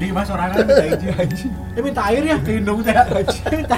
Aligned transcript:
di 0.00 0.08
mas 0.08 0.24
sorangan. 0.24 0.56
Minta 0.64 0.84
izin 0.88 1.12
anjing. 1.12 1.52
Eh 1.76 1.82
minta 1.84 2.02
air 2.08 2.24
ya? 2.24 2.36
Ke 2.40 2.50
Indung 2.56 2.80
teh. 2.80 2.96
Anjing. 3.20 3.44
Minta 3.52 3.76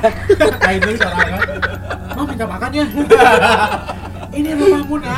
air 0.62 0.79
dari 0.79 0.96
sorangan. 0.96 1.41
Mau 2.14 2.25
minta 2.25 2.46
makan 2.46 2.71
ya? 2.71 2.87
Ini 4.38 4.56
rumah 4.56 4.80
Muna 4.88 5.12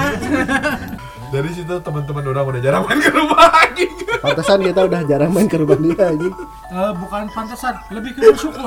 Dari 1.30 1.50
situ 1.54 1.70
teman-teman 1.70 2.24
orang 2.34 2.44
udah 2.50 2.62
jarang 2.62 2.82
main 2.86 2.98
ke 2.98 3.10
rumah 3.10 3.46
anjing. 3.62 3.90
Pantesan 4.22 4.58
kita 4.62 4.86
udah 4.86 5.00
jarang 5.06 5.30
main 5.34 5.46
ke 5.50 5.58
rumah 5.58 5.78
dia 5.78 6.14
anjing. 6.14 6.34
Eh, 6.70 6.92
bukan 6.98 7.22
pantesan 7.30 7.74
lebih 7.90 8.14
ke 8.14 8.34
bersyukur. 8.34 8.66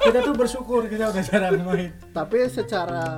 Kita 0.00 0.18
tuh 0.24 0.34
bersyukur 0.36 0.80
kita 0.88 1.12
udah 1.12 1.22
jarang 1.24 1.60
main. 1.64 1.92
Tapi 2.16 2.48
secara 2.48 3.16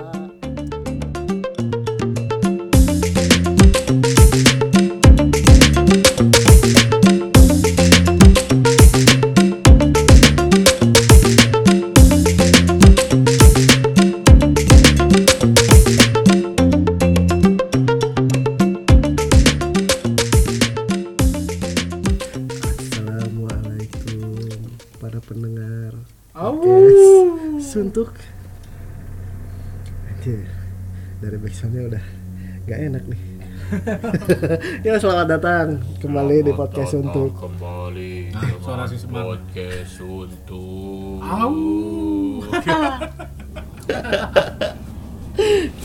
backsoundnya 31.62 31.94
udah 31.94 32.02
gak 32.66 32.80
enak 32.90 33.04
nih 33.06 33.20
ya 34.84 34.98
selamat 34.98 35.26
datang 35.30 35.78
kembali 36.02 36.50
di 36.50 36.52
podcast 36.58 36.98
suntuk 36.98 37.30
Kembali 37.38 38.34
Nah, 38.34 38.50
suara 38.58 38.82
si 38.90 38.98
podcast 39.06 40.02
untuk. 40.02 41.22
Au. 41.22 41.54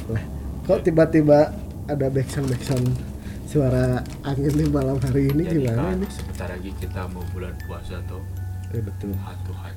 Lah, 0.09 0.23
kok 0.65 0.81
tiba-tiba 0.81 1.53
ada 1.85 2.09
backsound 2.09 2.49
backsound 2.49 2.97
suara 3.45 4.01
angin 4.25 4.57
di 4.57 4.65
malam 4.73 4.97
hari 4.97 5.29
ini 5.29 5.45
Jadi 5.45 5.61
gimana 5.61 5.93
kan 5.93 6.01
nih 6.01 6.09
sebentar 6.09 6.49
lagi 6.49 6.71
kita 6.81 7.05
mau 7.13 7.21
bulan 7.29 7.53
puasa 7.69 8.01
tuh. 8.09 8.25
Eh, 8.73 8.81
betul 8.81 9.13
Hantu-hantu 9.21 9.76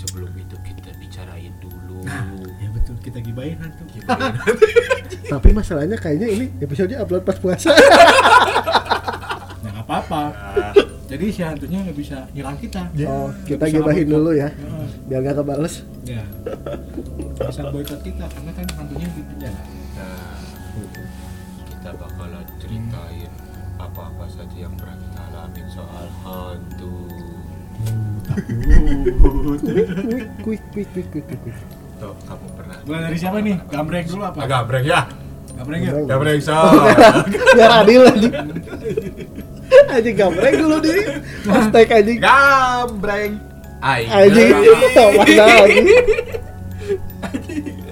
Sebelum 0.00 0.32
itu 0.32 0.56
kita 0.64 0.90
bicarain 0.96 1.52
dulu. 1.60 2.00
ya 2.56 2.68
betul 2.72 2.96
kita 3.04 3.20
gibain 3.20 3.60
hantu. 3.62 3.84
Tapi 5.28 5.48
masalahnya 5.52 6.00
kayaknya 6.00 6.28
ini 6.32 6.44
episode 6.58 6.96
upload 6.96 7.22
pas 7.22 7.36
puasa. 7.36 7.68
Ya 9.60 9.68
nggak 9.68 9.84
apa-apa. 9.84 10.22
Jadi 11.10 11.24
si 11.34 11.42
hantunya 11.42 11.84
nggak 11.84 11.98
bisa 11.98 12.24
nyerang 12.32 12.56
kita. 12.56 12.86
Oh 13.04 13.28
Nggak 13.28 13.44
kita 13.44 13.64
gibahin 13.68 14.06
dulu 14.08 14.30
ya 14.32 14.48
biar 15.04 15.20
gak 15.20 15.36
kebales. 15.42 15.84
Ya. 16.06 16.24
Bisa 17.44 17.62
boykot 17.68 18.00
kita 18.00 18.24
karena 18.24 18.50
kan 18.56 18.66
hantunya 18.78 19.08
di 19.12 19.22
penjara. 19.26 19.60
Nah, 19.98 20.38
kita 21.66 21.90
bakalan 21.98 22.46
ceritain 22.56 23.32
apa-apa 23.76 24.24
saja 24.30 24.56
yang 24.56 24.72
pernah 24.78 24.96
kita 24.96 25.20
alamin 25.28 25.66
soal 25.68 26.06
hantu. 26.24 26.94
Quick 30.40 30.62
quick 30.70 30.88
quick 30.90 31.08
quick 31.10 31.26
quick 31.26 31.40
quick 31.42 31.58
Tuh, 32.00 32.16
kamu 32.24 32.46
pernah? 32.56 32.76
mulai 32.82 33.00
dari 33.04 33.16
siapa 33.16 33.38
nih 33.38 33.56
gambreng 33.68 34.04
dulu 34.06 34.22
apa 34.24 34.38
Agak 34.40 34.60
breng 34.66 34.84
ya. 34.84 35.00
gambreng 35.52 35.80
yuk 35.82 35.92
Gambreng. 36.08 36.08
Gambreng 36.08 36.40
so. 36.40 36.56
biar 37.56 37.72
adil 37.78 38.00
anjing 38.06 38.32
anjing 39.86 40.16
gambreng 40.16 40.54
dulu 40.56 40.76
di 40.80 40.92
hashtag 41.44 41.88
anjing 41.92 42.18
Gambreng. 42.18 43.32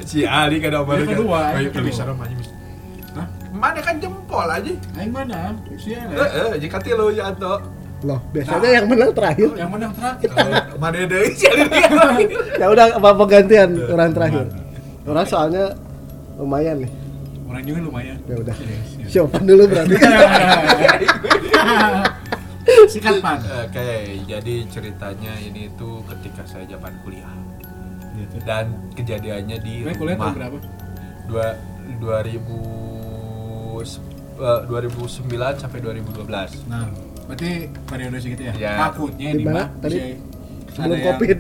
Si 0.09 0.25
Ali 0.25 0.56
kan 0.56 0.72
kedua, 0.72 1.04
kedua. 1.04 1.41
tulisan 1.69 2.09
namanya? 2.09 2.37
Mana 3.53 3.81
kan 3.81 4.00
jempol 4.00 4.48
aja. 4.48 4.72
Aing 4.97 5.12
mana 5.12 5.53
si 5.77 5.93
Eh, 5.93 6.00
Alex 6.00 6.32
eh, 6.32 6.53
jika 6.59 6.81
tilu 6.81 7.12
ya 7.12 7.28
atau 7.28 7.60
loh 8.00 8.20
biasanya 8.31 8.69
yang 8.70 8.86
menang 8.86 9.10
terakhir. 9.10 9.50
Yang 9.54 9.70
menang 9.70 9.92
terakhir. 9.92 10.31
Mana 10.78 10.97
dia. 11.03 11.19
ya 12.62 12.66
udah 12.69 12.84
apa 12.94 13.09
apa 13.10 13.25
gantian 13.26 13.70
orang 13.86 14.10
terakhir? 14.12 14.47
Orang 15.03 15.25
soalnya 15.25 15.75
lumayan 16.36 16.86
nih. 16.86 16.91
Orang 17.44 17.62
juga 17.64 17.81
lumayan. 17.82 18.16
Ya 18.25 18.36
udah. 18.36 18.54
Yes, 18.54 18.88
yes. 18.97 19.09
siapa 19.10 19.38
dulu 19.41 19.64
berarti? 19.66 19.97
Sikat 22.88 23.25
pan 23.25 23.41
Oke, 23.64 23.88
jadi 24.22 24.54
ceritanya 24.69 25.32
ini 25.41 25.72
tuh 25.75 26.04
ketika 26.06 26.44
saya 26.44 26.69
zaman 26.69 26.92
kuliah. 27.00 27.32
Dan 28.44 28.92
kejadiannya 28.92 29.56
di 29.59 29.82
Gue 29.82 29.94
kuliah 29.97 30.19
tahun 30.19 30.34
berapa? 30.36 30.56
dua 31.25 31.47
2000 32.00 33.80
s- 33.80 34.03
eh, 34.36 34.60
2009 34.66 35.28
sampai 35.56 35.78
2012 35.80 36.66
Nah, 36.66 36.84
berarti 37.28 37.50
periode 37.84 38.16
segitu 38.19 38.43
ya? 38.43 38.53
Ya. 38.56 38.72
Takutnya 38.81 39.28
mana? 39.37 39.53
mah 39.53 39.66
Tadi 39.78 39.99
sebelum 40.69 40.81
ada 40.81 40.94
yang- 40.94 41.06
covid 41.11 41.39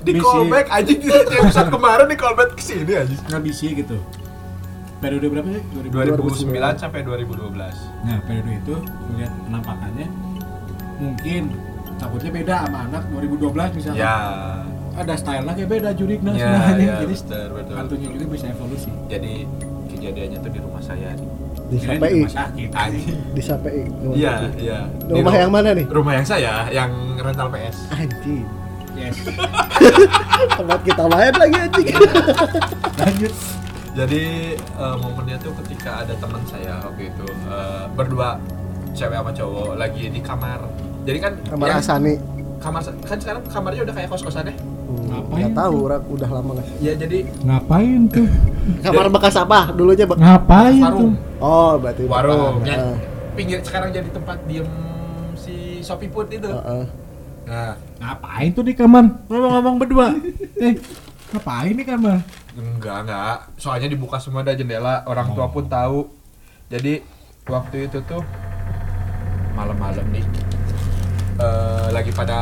di 0.00 0.12
callback 0.14 0.66
aja 0.70 0.92
di 0.92 1.08
episode 1.38 1.68
kemarin 1.68 2.06
di 2.06 2.16
callback 2.16 2.50
ke 2.52 2.62
sini 2.62 2.92
aja 2.92 3.14
nggak 3.26 3.42
bisa 3.42 3.66
gitu. 3.68 3.96
Periode 5.00 5.26
berapa 5.26 5.48
sih? 5.48 5.64
2009 5.88 6.52
sampai 6.76 7.00
2012 7.00 7.56
Nah, 8.04 8.18
periode 8.22 8.52
itu 8.54 8.74
melihat 9.08 9.32
penampakannya 9.42 10.06
mungkin 10.96 11.42
takutnya 11.96 12.30
beda 12.30 12.54
sama 12.62 12.78
anak 12.84 13.02
2012 13.10 13.72
misalnya. 13.74 13.96
ya 13.98 14.14
Ada 14.92 15.14
style-nya 15.16 15.52
kayak 15.54 15.70
beda 15.70 15.90
juriknya 15.94 16.32
Ya, 16.32 16.44
sebenarnya. 16.44 16.84
ya, 16.84 16.96
Jadi 17.00 17.14
betul, 17.16 17.46
betul, 17.54 17.74
hantunya 17.74 18.00
betul. 18.02 18.16
juga 18.18 18.26
bisa 18.28 18.46
evolusi. 18.48 18.90
jadi 19.06 19.32
kejadiannya 19.88 20.38
tuh 20.38 20.50
di 20.50 20.60
rumah 20.60 20.82
saya 20.82 21.10
di 21.70 21.76
SPI 21.78 22.12
rumah 22.18 22.32
sakit. 22.32 22.68
Anjing. 22.72 23.18
di 23.30 23.40
SPI 23.40 23.80
iya 24.12 24.34
iya. 24.56 24.78
Di 25.00 25.12
rumah 25.12 25.30
ru- 25.30 25.40
yang 25.40 25.50
mana 25.50 25.70
nih? 25.70 25.86
Rumah 25.86 26.12
yang 26.12 26.26
saya 26.26 26.66
yang 26.68 26.90
rental 27.16 27.48
PS. 27.48 27.76
Anjing. 27.90 28.42
Yes. 28.92 29.16
tempat 30.58 30.80
kita 30.82 31.04
main 31.06 31.30
lagi 31.32 31.56
anjing. 31.58 31.86
Lanjut. 32.96 33.32
jadi 33.90 34.22
eh, 34.54 34.96
momennya 34.96 35.34
tuh 35.36 35.50
ketika 35.62 36.02
ada 36.02 36.14
teman 36.14 36.42
saya 36.44 36.78
waktu 36.80 37.08
itu 37.08 37.26
eh, 37.26 37.84
berdua 37.90 38.38
cewek 38.90 39.14
sama 39.14 39.30
cowok 39.30 39.68
lagi 39.76 40.10
di 40.10 40.20
kamar. 40.20 40.60
Jadi 41.02 41.18
kan 41.18 41.32
kamar 41.44 41.66
yang- 41.70 41.80
Asani. 41.80 42.14
kamar 42.58 42.82
kan 42.84 43.16
sekarang 43.16 43.42
kamarnya 43.46 43.82
udah 43.82 43.94
kayak 43.94 44.08
kos 44.08 44.20
kosan 44.20 44.46
ya? 44.46 44.54
Hmm, 44.54 44.79
Ngapain 44.90 45.40
nggak 45.40 45.52
tahu 45.54 45.76
orang 45.84 46.02
udah 46.06 46.28
lama 46.30 46.50
nggak 46.56 46.68
ya 46.78 46.92
jadi 46.94 47.18
Ngapain 47.40 48.00
tuh? 48.06 48.28
kamar 48.80 49.06
bekas 49.08 49.34
apa? 49.34 49.58
Dulunya 49.70 50.04
Bek- 50.04 50.18
Ngapain 50.18 50.82
warung 50.82 51.14
oh 51.38 51.72
berarti 51.78 52.02
warung 52.04 52.54
ya. 52.62 52.76
Heeh. 52.76 52.96
pinggir 53.32 53.58
sekarang 53.60 53.88
jadi 53.90 54.08
tempat 54.10 54.38
diem 54.44 54.68
si 55.34 55.54
Shopee 55.80 56.08
Food 56.08 56.28
itu. 56.30 56.46
Heeh. 56.46 56.84
nah. 57.44 57.74
Ngapain 57.98 58.50
tuh 58.50 58.62
di 58.62 58.74
kamar? 58.74 59.04
Ngomong-ngomong 59.26 59.76
berdua. 59.78 60.08
eh, 60.64 60.74
ngapain 61.30 61.72
di 61.72 61.84
kamar? 61.84 62.20
enggak 62.52 62.96
enggak. 63.04 63.36
Soalnya 63.56 63.88
dibuka 63.88 64.18
semua 64.18 64.42
ada 64.42 64.52
jendela. 64.52 65.00
Orang 65.04 65.32
tua 65.32 65.48
pun 65.48 65.64
tahu. 65.64 66.10
Jadi 66.68 67.00
waktu 67.46 67.86
itu 67.86 67.98
tuh 68.04 68.22
malam-malam 69.52 70.06
nih 70.10 70.24
eh, 71.36 71.86
lagi 71.90 72.10
pada 72.10 72.38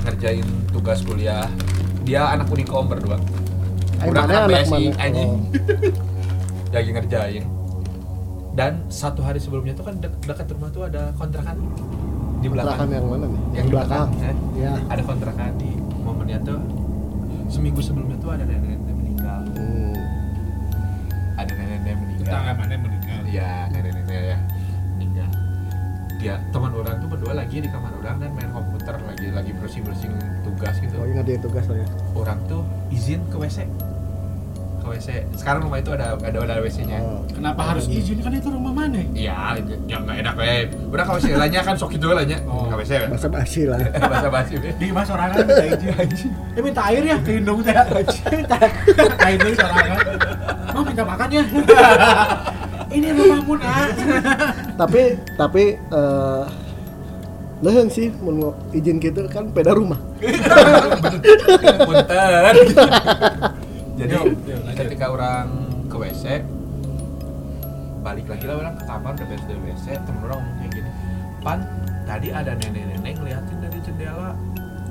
ngerjain 0.00 0.44
tugas 0.68 1.00
kuliah 1.00 1.48
dia 2.02 2.22
anak 2.28 2.48
unikom 2.48 2.86
berdua 2.86 3.16
Ay, 3.98 4.08
udah 4.08 4.22
mana 4.22 4.32
anak 4.42 4.66
mana? 4.66 4.96
anjing 4.96 5.30
Oh. 5.30 5.36
lagi 6.74 6.90
ngerjain 6.90 7.44
dan 8.52 8.72
satu 8.88 9.20
hari 9.20 9.36
sebelumnya 9.36 9.72
tuh 9.72 9.84
kan 9.84 9.94
dek- 9.96 10.20
dekat 10.20 10.46
rumah 10.50 10.68
tuh 10.68 10.82
ada 10.84 11.10
kontrakan 11.14 11.56
di 12.38 12.48
belakang 12.48 12.72
belakang 12.78 12.90
yang 12.90 13.06
mana 13.06 13.26
nih 13.26 13.40
yang 13.52 13.64
di 13.64 13.70
belakang 13.70 14.08
belakang, 14.08 14.26
eh. 14.26 14.36
ya 14.58 14.72
ada 14.86 15.02
kontrakan 15.02 15.50
di 15.56 15.70
momennya 16.00 16.38
tuh 16.40 16.60
seminggu 17.46 17.80
sebelumnya 17.80 18.16
tuh 18.16 18.30
ada 18.30 18.44
nenek-nenek 18.44 18.94
meninggal 18.94 19.40
Hmm. 19.50 19.94
ada 21.36 21.52
nenek-nenek 21.52 21.96
meninggal 21.98 22.26
Tetangga 22.26 22.52
mana 22.54 22.74
meninggal? 22.78 23.20
iya 23.26 23.50
nenek-nenek 23.68 23.98
ya 23.98 23.99
dia 26.20 26.36
teman 26.52 26.68
orang 26.70 27.00
tuh 27.00 27.08
berdua 27.08 27.32
lagi 27.32 27.56
di 27.58 27.68
kamar 27.68 27.90
orang 27.96 28.20
dan 28.20 28.30
main 28.32 28.50
komputer 28.50 28.94
lagi 29.00 29.26
lagi 29.32 29.52
bersih 29.56 29.80
bersih 29.80 30.12
tugas 30.40 30.76
gitu 30.76 30.94
oh 30.94 31.08
ingat 31.08 31.24
dia 31.24 31.40
tugas 31.40 31.64
lah 31.64 31.80
ya 31.80 31.88
orang 32.12 32.36
tuh 32.44 32.60
izin 32.88 33.24
ke 33.26 33.36
WC 33.36 33.64
ke 34.80 34.86
WC 34.88 35.08
sekarang 35.36 35.64
rumah 35.64 35.76
itu 35.76 35.92
ada 35.92 36.16
ada 36.16 36.38
ada 36.40 36.60
WC 36.60 36.84
nya 36.84 37.00
oh. 37.00 37.20
Kenapa 37.30 37.72
harus 37.72 37.84
izin 37.84 38.20
kan 38.20 38.32
itu 38.32 38.48
rumah 38.48 38.68
mana? 38.68 39.00
iya 39.12 39.56
ya 39.88 39.96
nggak 39.96 40.16
enak 40.20 40.34
weh 40.36 40.68
udah 40.88 41.04
ke 41.04 41.12
WC 41.20 41.26
lainnya 41.36 41.60
kan 41.60 41.72
sok 41.72 41.96
itu 41.96 42.04
lah 42.04 42.24
nya 42.24 42.36
Oh. 42.44 42.68
ke 42.68 42.84
WC 42.84 43.08
bahasa 43.08 43.28
basi 43.28 43.62
lah 43.64 43.80
bahasa 44.12 44.28
basi. 44.28 44.60
Di 44.60 44.92
mas 44.92 45.08
sorangan 45.08 45.40
minta 45.40 45.64
izin 45.64 45.88
anjing. 45.96 46.32
Eh 46.52 46.60
minta 46.60 46.82
air 46.88 47.04
ya 47.04 47.16
ke 47.16 47.30
Indung 47.40 47.60
teh 47.64 47.72
anjing. 47.72 48.44
Minta 48.44 48.56
air 49.24 49.36
dari 49.40 49.56
sorangan. 49.56 49.98
Mau 50.76 50.82
minta 50.84 51.02
makan 51.04 51.28
ya? 51.28 51.44
Ini 52.90 53.08
rumah 53.12 53.40
Muna. 53.40 53.70
tapi 54.74 55.00
tapi 55.34 55.64
eh, 55.76 56.44
Leheng 57.60 57.86
sih 57.86 58.08
mun 58.16 58.34
mau 58.36 58.52
izin 58.70 58.96
gitu 58.96 59.20
kan 59.26 59.46
beda 59.46 59.72
rumah. 59.72 60.00
punten 61.80 62.88
jadi 63.94 64.16
ketika 64.74 65.06
orang 65.08 65.46
ke 65.86 65.96
WC 65.98 66.24
balik 68.00 68.26
lagi 68.26 68.44
lah 68.44 68.56
orang 68.58 68.74
ke 68.74 68.84
kamar 68.86 69.12
udah 69.12 69.26
beres 69.28 69.44
dari 69.44 69.60
WC 69.62 69.86
temen 70.00 70.22
orang 70.24 70.40
kayak 70.56 70.70
gini 70.72 70.90
pan 71.38 71.58
tadi 72.02 72.28
ada 72.32 72.56
nenek-nenek 72.56 73.12
ngeliatin 73.14 73.56
dari 73.60 73.78
jendela 73.80 74.32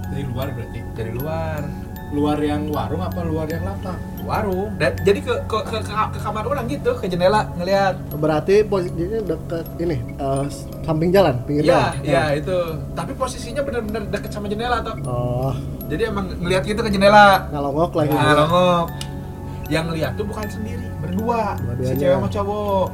Dari 0.10 0.26
luar 0.26 0.48
berarti. 0.52 0.80
dari 0.94 1.12
luar 1.12 1.62
Luar 2.10 2.38
yang 2.42 2.74
warung 2.74 3.02
apa 3.06 3.20
luar 3.22 3.46
yang 3.50 3.64
lapak? 3.66 3.98
warung 4.30 4.70
dan 4.78 4.94
jadi 5.02 5.26
ke 5.26 5.34
ke, 5.50 5.58
ke 5.66 5.78
ke 5.82 5.94
ke 6.14 6.20
kamar 6.22 6.46
orang 6.46 6.70
gitu 6.70 6.94
ke 7.02 7.10
jendela 7.10 7.50
ngeliat 7.58 7.98
Berarti 8.14 8.62
posisinya 8.62 9.26
deket 9.26 9.66
ini 9.82 9.98
eh, 9.98 10.46
samping 10.86 11.10
jalan, 11.10 11.36
pinggir 11.50 11.66
Iya, 11.66 11.74
jalan. 11.74 11.94
iya 12.06 12.24
itu. 12.38 12.58
Tapi 12.94 13.12
posisinya 13.18 13.62
bener-bener 13.66 14.04
deket 14.10 14.30
sama 14.30 14.46
jendela 14.46 14.82
tuh. 14.86 14.96
Oh, 15.06 15.54
Jadi 15.90 16.02
emang 16.06 16.30
ngeliat 16.30 16.62
gitu 16.66 16.82
ke 16.82 16.90
jendela. 16.94 17.50
ngalongok 17.50 17.92
lagi. 17.98 18.14
Nah, 18.14 18.34
longok. 18.46 18.86
Yang 19.70 19.84
ngeliat 19.94 20.12
tuh 20.18 20.26
bukan 20.26 20.46
sendiri, 20.50 20.86
berdua. 21.02 21.58
Si 21.82 21.94
cewek 21.98 22.18
sama 22.18 22.30
cowok. 22.30 22.88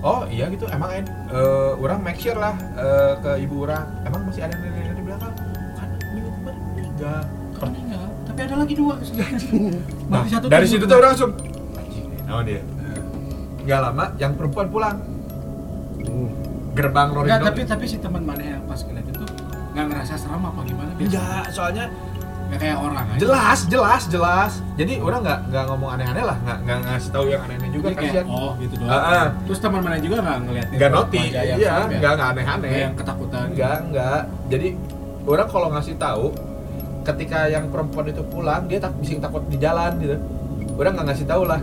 Oh 0.00 0.24
iya 0.32 0.48
gitu, 0.48 0.64
emang 0.72 0.90
eh, 0.96 1.04
eh, 1.04 1.70
orang 1.76 2.00
make 2.00 2.16
sure 2.16 2.34
lah 2.34 2.54
eh, 2.74 3.12
ke 3.20 3.30
ibu 3.46 3.62
orang. 3.68 3.84
Emang 4.02 4.26
masih 4.26 4.42
ada 4.42 4.54
nenek-nenek 4.58 4.94
di 4.96 5.02
belakang? 5.06 5.34
Kan 5.78 5.88
minggu 6.14 6.30
kemarin 6.40 6.60
meninggal. 6.74 7.20
Kan 7.20 7.26
enggak, 7.30 7.39
tapi 8.40 8.48
ada 8.48 8.56
lagi 8.56 8.74
dua 8.74 8.94
Nah, 10.10 10.24
satu 10.24 10.46
dari 10.48 10.64
situ 10.64 10.84
tuh 10.84 10.96
orang 10.96 11.12
langsung 11.12 11.32
anjing, 11.76 12.08
naon 12.24 12.44
dia. 12.48 12.62
Gak 13.60 13.80
lama, 13.84 14.04
yang 14.16 14.32
perempuan 14.32 14.66
pulang. 14.66 14.96
Hmm. 16.00 16.28
Gerbang 16.72 17.12
Rory 17.12 17.28
Enggak, 17.28 17.40
tapi 17.44 17.60
tapi 17.68 17.84
si 17.84 18.00
teman 18.00 18.24
mana 18.24 18.40
yang 18.40 18.62
pas 18.64 18.80
ngeliat 18.80 19.04
itu 19.04 19.24
nggak 19.70 19.84
ngerasa 19.86 20.12
seram 20.16 20.40
apa 20.40 20.60
gimana? 20.64 20.90
Biasa. 20.96 21.04
Enggak, 21.04 21.44
soalnya 21.52 21.86
Ya 22.50 22.58
kayak 22.58 22.78
orang 22.82 23.06
aja. 23.06 23.18
jelas 23.22 23.58
jelas 23.70 24.02
jelas 24.10 24.52
jadi 24.74 24.98
orang 24.98 25.22
nggak 25.22 25.40
nggak 25.54 25.64
ngomong 25.70 25.90
aneh-aneh 25.94 26.24
lah 26.26 26.34
nggak 26.42 26.58
nggak 26.66 26.78
ngasih 26.82 27.10
tahu 27.14 27.24
yang 27.30 27.42
aneh-aneh 27.46 27.70
juga 27.70 27.86
Jadi 27.86 27.94
kayak, 27.94 28.10
kasihan 28.10 28.26
oh 28.26 28.50
gitu 28.58 28.74
doang. 28.74 28.90
Ah, 28.90 28.98
ah. 28.98 29.26
Terus 29.46 29.58
teman 29.62 29.80
mana 29.86 29.96
juga 30.02 30.16
nggak 30.18 30.38
ngeliat 30.42 30.66
nggak 30.74 30.90
noti 30.90 31.20
iya 31.30 31.42
ya? 31.46 31.54
nggak 31.86 32.10
nggak 32.10 32.26
aneh-aneh 32.26 32.66
Nggak 32.66 32.82
yang 32.82 32.94
ketakutan. 32.98 33.46
nggak 33.54 33.76
nggak 33.86 34.20
jadi 34.50 34.68
orang 35.22 35.46
kalau 35.46 35.68
ngasih 35.70 35.94
tahu 35.94 36.24
ketika 37.14 37.50
yang 37.50 37.68
perempuan 37.68 38.06
itu 38.08 38.22
pulang 38.24 38.66
dia 38.70 38.78
tak 38.78 38.94
bisa 39.02 39.18
takut 39.18 39.42
di 39.50 39.58
jalan 39.58 39.98
gitu 39.98 40.16
orang 40.78 40.92
nggak 40.96 41.06
ngasih 41.12 41.26
tahu 41.28 41.42
lah 41.44 41.60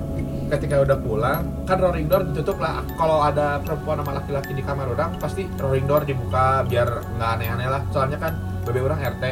ketika 0.48 0.80
udah 0.80 0.98
pulang 1.04 1.44
kan 1.68 1.78
rolling 1.80 2.08
door 2.08 2.24
ditutup 2.24 2.58
lah 2.64 2.80
kalau 2.96 3.20
ada 3.20 3.60
perempuan 3.60 4.00
sama 4.00 4.12
laki-laki 4.16 4.56
di 4.56 4.64
kamar 4.64 4.88
orang 4.88 5.20
pasti 5.20 5.44
rolling 5.60 5.84
door 5.84 6.08
dibuka 6.08 6.64
biar 6.64 6.88
nggak 7.20 7.30
aneh-aneh 7.40 7.68
lah 7.68 7.82
soalnya 7.92 8.16
kan 8.16 8.32
bebe 8.64 8.80
orang 8.80 9.00
RT 9.04 9.26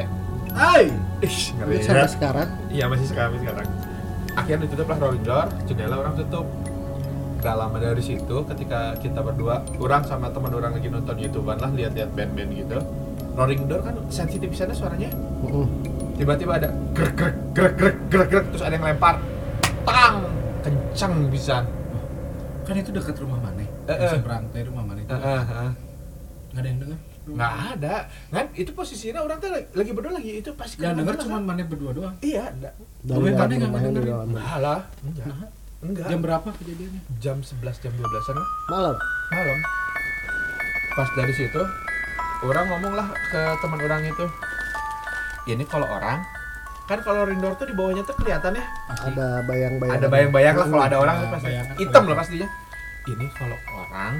Hai. 0.55 0.87
Ngeri 1.19 1.83
sampai 1.83 2.07
sekarang 2.07 2.47
Iya 2.71 2.87
masih 2.87 3.11
sekarang, 3.11 3.35
masih 3.35 3.43
sekarang. 3.43 3.67
Akhirnya 4.39 4.59
ditutup 4.63 4.87
lah 4.87 4.97
rolling 5.03 5.25
door, 5.27 5.47
jendela 5.67 5.95
orang 5.99 6.15
tutup. 6.15 6.47
Gak 7.43 7.55
lama 7.59 7.75
dari 7.75 7.99
situ, 7.99 8.37
ketika 8.47 8.95
kita 9.03 9.19
berdua, 9.19 9.67
orang 9.83 10.07
sama 10.07 10.31
teman 10.31 10.55
orang 10.55 10.79
lagi 10.79 10.87
nonton 10.87 11.19
YouTubean 11.19 11.59
lah, 11.59 11.71
lihat-lihat 11.75 12.09
band-band 12.15 12.51
gitu. 12.55 12.79
Rolling 13.35 13.67
door 13.67 13.83
kan 13.83 13.99
sensitif 14.07 14.47
di 14.47 14.55
sana 14.55 14.71
suaranya. 14.71 15.11
mm, 15.43 15.67
Tiba-tiba 16.15 16.51
ada 16.55 16.69
grek 16.95 17.13
grek 17.13 17.35
grek 17.51 17.73
grek 17.75 17.95
grek 18.07 18.27
grek 18.31 18.45
terus 18.49 18.63
ada 18.63 18.73
yang 18.73 18.85
lempar. 18.85 19.15
Tang, 19.83 20.15
kencang 20.63 21.13
bisa. 21.27 21.61
Kan 22.65 22.75
itu 22.75 22.89
dekat 22.89 23.19
rumah 23.21 23.37
mana? 23.37 23.61
Eh, 23.61 23.91
eh. 23.91 24.09
Seberang 24.09 24.49
teh 24.49 24.63
rumah 24.65 24.83
mana 24.83 24.99
itu? 24.99 25.11
Nggak 25.11 26.55
ada 26.55 26.67
yang 26.67 26.79
dengar. 26.79 26.99
Nggak 27.25 27.53
ada, 27.73 27.95
kan 28.29 28.45
itu 28.53 28.69
posisinya 28.69 29.25
orang 29.25 29.41
tuh 29.41 29.49
lagi, 29.49 29.65
lagi 29.73 29.91
berdua 29.97 30.13
lagi 30.13 30.45
itu 30.45 30.49
pasti 30.53 30.77
Yang 30.77 31.01
denger 31.01 31.13
kena- 31.17 31.23
cuma 31.25 31.37
mana 31.41 31.65
berdua 31.65 31.91
doang. 31.91 32.15
Iya, 32.21 32.53
enggak. 32.53 32.73
dari 33.01 33.33
tadi 33.33 33.53
nggak. 33.57 33.69
Enggak 34.29 34.57
lah, 34.61 34.79
enggak. 35.01 35.25
Enggak. 35.81 36.05
Jam 36.05 36.19
berapa 36.21 36.47
kejadiannya? 36.53 37.01
jam 37.17 37.37
11 37.41 37.81
jam 37.81 37.91
12-an 37.91 38.35
lah. 38.37 38.47
Malam. 38.69 38.95
malam 39.25 39.59
pas 40.95 41.11
dari 41.11 41.33
situ 41.35 41.61
orang 42.39 42.65
ngomong 42.71 42.93
lah 42.95 43.07
ke 43.27 43.41
teman 43.59 43.79
orang 43.83 44.01
itu 44.07 44.25
ini 45.47 45.63
kalau 45.63 45.85
orang 45.85 46.25
kan 46.85 47.01
kalau 47.01 47.25
ring 47.25 47.37
door 47.37 47.53
tuh 47.53 47.65
di 47.65 47.73
bawahnya 47.73 48.01
tuh 48.01 48.13
kelihatan 48.13 48.53
ya. 48.53 48.65
Ada 48.87 49.41
bayang-bayang. 49.41 49.93
ada 49.95 50.05
bayang-bayang 50.05 50.55
lah 50.55 50.67
kalau 50.67 50.83
ada 50.83 50.97
orang 50.99 51.15
Ada 51.17 51.27
pasti. 51.31 51.49
Hitam 51.49 51.65
kelihatan. 51.75 52.05
lah 52.05 52.15
pastinya. 52.15 52.47
Ini 53.05 53.25
kalau 53.31 53.57
orang 53.71 54.13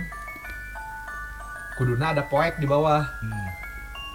kuduna 1.75 2.05
ada 2.11 2.23
poek 2.23 2.57
di 2.57 2.65
bawah. 2.65 3.01
Hmm. 3.21 3.49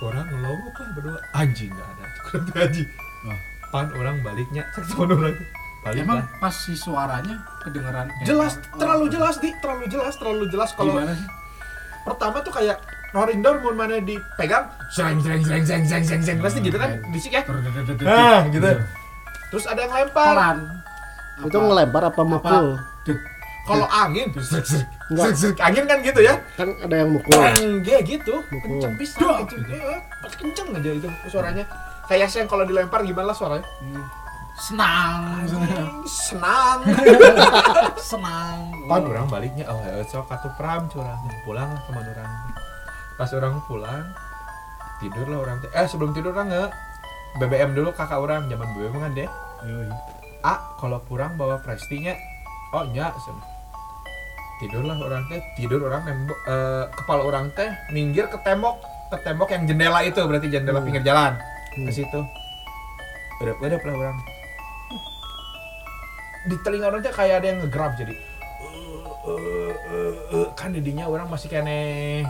orang 0.00 0.24
ngelongok 0.26 0.74
lah 0.74 0.88
berdua. 0.96 1.18
Anjing 1.30 1.70
nggak 1.70 1.88
ada. 1.90 2.06
Anjing. 2.64 2.88
Wah. 3.22 3.38
pan 3.68 3.86
orang 3.92 4.16
baliknya. 4.24 4.64
Cek 4.74 4.84
teman 4.88 5.12
orang. 5.12 5.36
Balik 5.80 6.00
Emang 6.02 6.18
lah. 6.20 6.26
pas 6.40 6.52
si 6.52 6.72
suaranya 6.74 7.36
kedengeran? 7.60 8.08
Jelas 8.22 8.56
orang- 8.56 8.80
terlalu 8.80 9.04
jelas 9.08 9.34
di. 9.38 9.48
Terlalu 9.54 9.84
jelas 9.86 10.12
terlalu 10.16 10.44
jelas. 10.48 10.70
Kalau 10.72 10.92
Gimana 10.92 11.12
sih? 11.12 11.28
pertama 12.00 12.36
tuh 12.40 12.50
kayak 12.50 12.80
roaring 13.10 13.42
door 13.42 13.58
mau 13.58 13.74
mana 13.74 13.98
dipegang 13.98 14.70
sereng 14.94 15.18
sereng 15.18 15.42
sereng 15.42 15.64
sereng 15.66 15.84
sereng 15.86 16.04
sereng 16.06 16.22
sereng 16.22 16.40
pasti 16.42 16.58
gitu 16.62 16.78
kan 16.78 16.90
bisik 17.10 17.32
ya? 17.34 17.42
Ah, 18.06 18.46
gitu. 18.46 18.70
terus 19.50 19.64
ada 19.66 19.82
yang 19.82 19.92
lempar. 19.92 20.34
Pelan. 20.34 20.58
Itu 21.42 21.58
ngelempar 21.58 22.02
apa 22.06 22.22
mukul? 22.22 22.66
kalau 23.60 23.86
angin 23.86 24.26
serik 24.34 24.66
serik 24.66 24.88
Enggak. 25.10 25.24
serik 25.30 25.36
serik 25.38 25.58
angin 25.62 25.84
kan 25.90 25.98
gitu 26.06 26.20
ya? 26.22 26.34
Kan 26.54 26.68
ada 26.86 26.94
yang 26.94 27.10
mukul. 27.10 27.34
enggak 27.34 28.00
gitu. 28.06 28.34
Kenceng 28.46 28.94
pisan 28.94 29.18
Duh. 29.26 29.34
kenceng. 29.42 29.62
Iya, 29.66 29.96
pasti 30.22 30.36
kenceng 30.38 30.66
aja 30.74 30.90
itu 30.94 31.08
suaranya. 31.26 31.64
Kayak 32.06 32.30
yang 32.34 32.48
kalau 32.50 32.64
dilempar 32.66 33.02
gimana 33.06 33.30
lah 33.30 33.36
suaranya 33.36 33.66
Senang. 34.60 35.48
senang. 36.04 36.78
Senang. 37.96 38.58
pan 38.90 39.02
orang 39.06 39.26
baliknya. 39.26 39.64
Oh 39.66 39.78
ya 39.82 40.04
sok 40.06 40.28
katu 40.30 40.52
pram 40.54 40.84
curang. 40.90 41.16
Pulang 41.46 41.70
teman 41.88 42.04
orang 42.06 42.59
pas 43.20 43.28
orang 43.36 43.60
pulang 43.68 44.00
tidur 44.96 45.28
lah 45.28 45.44
orang 45.44 45.60
teh 45.60 45.68
eh 45.76 45.84
sebelum 45.84 46.16
tidur 46.16 46.32
orang 46.32 46.48
nge 46.48 46.64
BBM 47.36 47.76
dulu 47.76 47.92
kakak 47.92 48.16
orang 48.16 48.48
zaman 48.48 48.64
BBM 48.72 48.96
kan 48.96 49.12
deh 49.12 49.28
ah 50.40 50.56
kalau 50.80 51.04
kurang 51.04 51.36
bawa 51.36 51.60
prestinya 51.60 52.16
oh 52.72 52.88
nya 52.88 53.12
sen. 53.20 53.36
tidurlah 54.56 54.96
orang 54.96 55.28
teh 55.28 55.36
tidur 55.52 55.84
orang 55.84 56.00
nembok 56.04 56.38
eh, 56.48 56.84
kepala 56.96 57.22
orang 57.24 57.52
teh 57.52 57.68
minggir 57.92 58.24
ke 58.24 58.40
tembok 58.40 58.80
ke 59.12 59.16
tembok 59.20 59.52
yang 59.52 59.68
jendela 59.68 60.00
itu 60.00 60.16
berarti 60.16 60.48
jendela 60.48 60.80
Hmm. 60.80 60.88
pinggir 60.88 61.04
jalan 61.04 61.36
Hmm. 61.76 61.84
ke 61.84 61.92
situ 61.92 62.20
udah 63.40 63.54
udah 63.56 63.80
lah 63.84 63.94
orang 64.00 64.16
di 66.48 66.56
telinga 66.64 66.88
orang 66.88 67.00
teh 67.04 67.12
kayak 67.12 67.44
ada 67.44 67.46
yang 67.52 67.58
ngegrab 67.60 67.92
jadi 68.00 68.16
"Eh, 68.16 68.16
eh, 69.28 69.72
eh, 69.92 70.14
eh." 70.40 70.48
kan 70.56 70.72
didinya 70.72 71.04
orang 71.04 71.28
masih 71.28 71.52
kene 71.52 72.24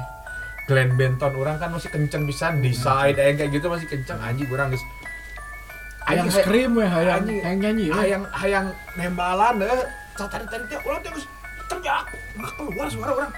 Glenn 0.70 0.94
Benton 0.94 1.34
orang 1.34 1.58
kan 1.58 1.74
masih 1.74 1.90
kenceng 1.90 2.30
di 2.30 2.34
side 2.70 3.18
yang 3.18 3.34
kayak 3.34 3.50
gitu 3.50 3.66
masih 3.66 3.90
kenceng. 3.90 4.22
Anjing 4.22 4.46
orang 4.54 4.70
geus 4.70 4.86
Hayang 6.06 6.30
scream 6.30 6.78
ya, 6.78 6.86
hayang 6.90 7.16
Anjing. 7.22 7.38
hayang 7.42 7.58
nyanyi 7.58 7.84
ya. 7.90 7.94
hayang 7.98 8.24
hayang 8.30 8.66
nembalan 8.94 9.62
deh 9.62 9.68
tadi 10.14 10.46
tadi 10.46 10.64
teh 10.70 10.78
orang 10.86 11.00
teh 11.02 11.10
geus 11.10 11.26
teriak 11.66 12.06
nggak 12.38 12.52
keluar 12.54 12.86
suara 12.86 13.12
orang. 13.18 13.32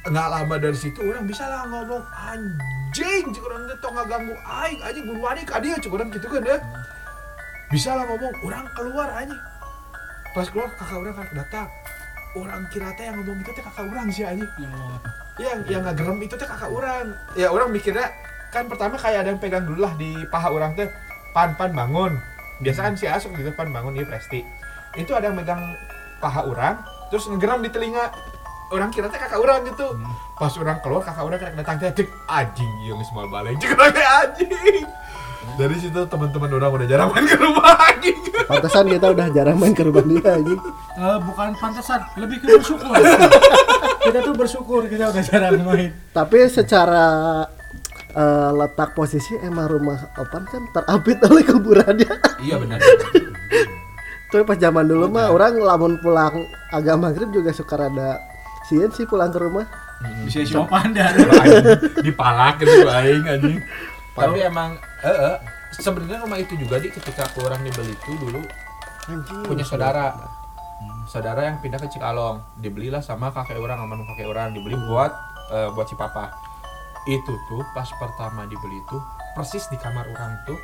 Nggak 0.00 0.28
lama 0.28 0.54
dari 0.60 0.76
situ 0.76 1.00
orang 1.00 1.24
bisa 1.24 1.44
lah 1.48 1.64
ngomong 1.64 2.04
anjing 2.12 3.24
cik 3.32 3.44
orang 3.48 3.64
teh 3.68 3.76
tong 3.80 3.94
ngaganggu 3.96 4.34
aing 4.36 4.78
anjing 4.84 5.04
buruan 5.08 5.36
aing 5.40 5.48
ka 5.48 5.56
dieu 5.64 5.76
cik 5.80 5.92
orang 5.96 6.08
gitu 6.12 6.28
kan 6.28 6.44
ya. 6.44 6.56
Bisa 7.72 7.90
lah 7.96 8.04
ngomong 8.04 8.32
orang 8.44 8.64
keluar 8.76 9.08
anjing. 9.16 9.40
Pas 10.36 10.46
keluar 10.52 10.68
kakak 10.76 10.96
orang 11.00 11.14
kan 11.16 11.26
datang 11.32 11.68
orang 12.38 12.62
kira 12.70 12.94
teh 12.94 13.04
yang 13.10 13.18
ngomong 13.18 13.42
itu 13.42 13.50
teh 13.50 13.62
kakak 13.64 13.84
orang 13.90 14.06
sih 14.12 14.22
anjing. 14.22 14.50
Yang 14.58 14.70
ngomong 14.74 14.92
apa? 14.98 15.10
yang 15.40 15.58
yang 15.66 15.82
ngagerem 15.88 16.18
itu 16.22 16.34
teh 16.36 16.48
kakak 16.48 16.70
orang. 16.70 17.06
Ya 17.34 17.48
orang 17.50 17.68
mikirnya 17.72 18.06
kan 18.50 18.66
pertama 18.66 18.98
kayak 18.98 19.26
ada 19.26 19.30
yang 19.34 19.40
pegang 19.40 19.64
dulu 19.66 19.86
lah 19.86 19.94
di 19.96 20.14
paha 20.30 20.48
orang 20.50 20.76
teh 20.78 20.86
pan 21.34 21.56
pan 21.58 21.72
bangun. 21.74 22.12
Biasa 22.60 22.78
kan 22.86 22.94
si 22.94 23.08
asuk 23.08 23.34
gitu 23.34 23.50
pan 23.56 23.72
bangun 23.72 23.96
dia 23.96 24.06
presti. 24.06 24.44
Itu 24.94 25.16
ada 25.16 25.32
yang 25.32 25.38
megang 25.38 25.74
paha 26.22 26.46
orang 26.46 26.78
terus 27.10 27.26
ngegeram 27.26 27.64
di 27.64 27.70
telinga. 27.72 28.12
Orang 28.70 28.94
kira 28.94 29.10
teh 29.10 29.18
kakak 29.18 29.40
orang 29.42 29.66
gitu. 29.66 29.90
Hmm. 29.90 30.14
pas 30.40 30.56
orang 30.56 30.80
keluar 30.80 31.04
kakak 31.04 31.20
orang 31.20 31.36
kena 31.36 31.52
datang 31.60 31.76
teh 31.92 32.08
anjing 32.24 32.72
yang 32.86 32.96
semua 33.04 33.28
orang 33.28 33.58
teh 33.58 34.06
anjing 34.24 34.88
dari 35.58 35.76
situ 35.78 36.00
teman-teman 36.06 36.50
orang 36.54 36.70
udah 36.82 36.86
jarang 36.88 37.08
main 37.10 37.26
ke 37.26 37.36
rumah 37.38 37.74
anjing 37.90 38.18
Pantesan 38.50 38.84
kita 38.90 39.06
udah 39.14 39.26
jarang 39.30 39.56
main 39.62 39.70
ke 39.70 39.86
rumah 39.86 40.02
dia 40.02 40.34
anjing. 40.34 40.58
Eh, 40.98 41.18
bukan 41.22 41.54
pantesan, 41.54 42.02
lebih 42.18 42.42
ke 42.42 42.58
bersyukur. 42.58 42.90
kita 44.10 44.18
tuh 44.26 44.34
bersyukur 44.34 44.82
kita 44.90 45.14
udah 45.14 45.22
jarang 45.22 45.62
main. 45.62 45.94
Tapi 46.10 46.50
secara 46.50 47.06
eh, 48.10 48.50
letak 48.50 48.90
posisi 48.98 49.38
emang 49.38 49.70
rumah 49.70 50.02
Opan 50.18 50.50
kan 50.50 50.66
terapit 50.74 51.22
oleh 51.30 51.46
kuburannya. 51.46 52.10
iya 52.42 52.58
benar 52.58 52.82
Tapi 54.30 54.42
pas 54.42 54.58
zaman 54.58 54.86
dulu 54.90 55.06
mah 55.06 55.30
orang 55.30 55.54
lamun 55.62 56.02
pulang 56.02 56.42
agak 56.74 56.98
maghrib 56.98 57.30
juga 57.30 57.54
suka 57.54 57.86
rada 57.86 58.18
sieun 58.66 58.90
sih 58.90 59.06
pulang 59.06 59.30
ke 59.30 59.38
rumah. 59.38 59.66
Bisa 60.26 60.42
si 60.42 60.58
Opanda. 60.58 61.12
Aing 61.12 62.02
dipalak 62.02 62.58
gitu 62.58 62.82
aing 62.88 63.26
anjing. 63.30 63.62
Tapi 64.20 64.38
emang 64.44 64.70
eh 65.00 65.08
eh, 65.08 65.36
sebenarnya 65.80 66.18
rumah 66.24 66.38
itu 66.40 66.54
juga 66.58 66.76
di 66.76 66.92
ketika 66.92 67.26
aku 67.30 67.46
orang 67.46 67.64
dibeli 67.64 67.94
itu 67.94 68.12
dulu 68.20 68.40
Anjing. 69.08 69.44
punya 69.46 69.64
saudara. 69.64 70.12
Saudara 71.10 71.44
yang 71.44 71.58
pindah 71.58 71.76
ke 71.76 71.90
Cikalong, 71.90 72.40
dibelilah 72.62 73.02
sama 73.02 73.34
kakek 73.34 73.58
orang 73.58 73.82
sama 73.82 73.98
kakek 74.14 74.30
orang 74.30 74.54
dibeli 74.54 74.78
buat 74.88 75.12
eh, 75.52 75.68
buat 75.74 75.86
si 75.90 75.98
papa. 75.98 76.30
Itu 77.08 77.34
tuh 77.48 77.64
pas 77.74 77.88
pertama 77.98 78.46
dibeli 78.46 78.78
itu 78.78 78.96
persis 79.34 79.66
di 79.68 79.76
kamar 79.80 80.06
orang 80.06 80.38
tuh 80.46 80.56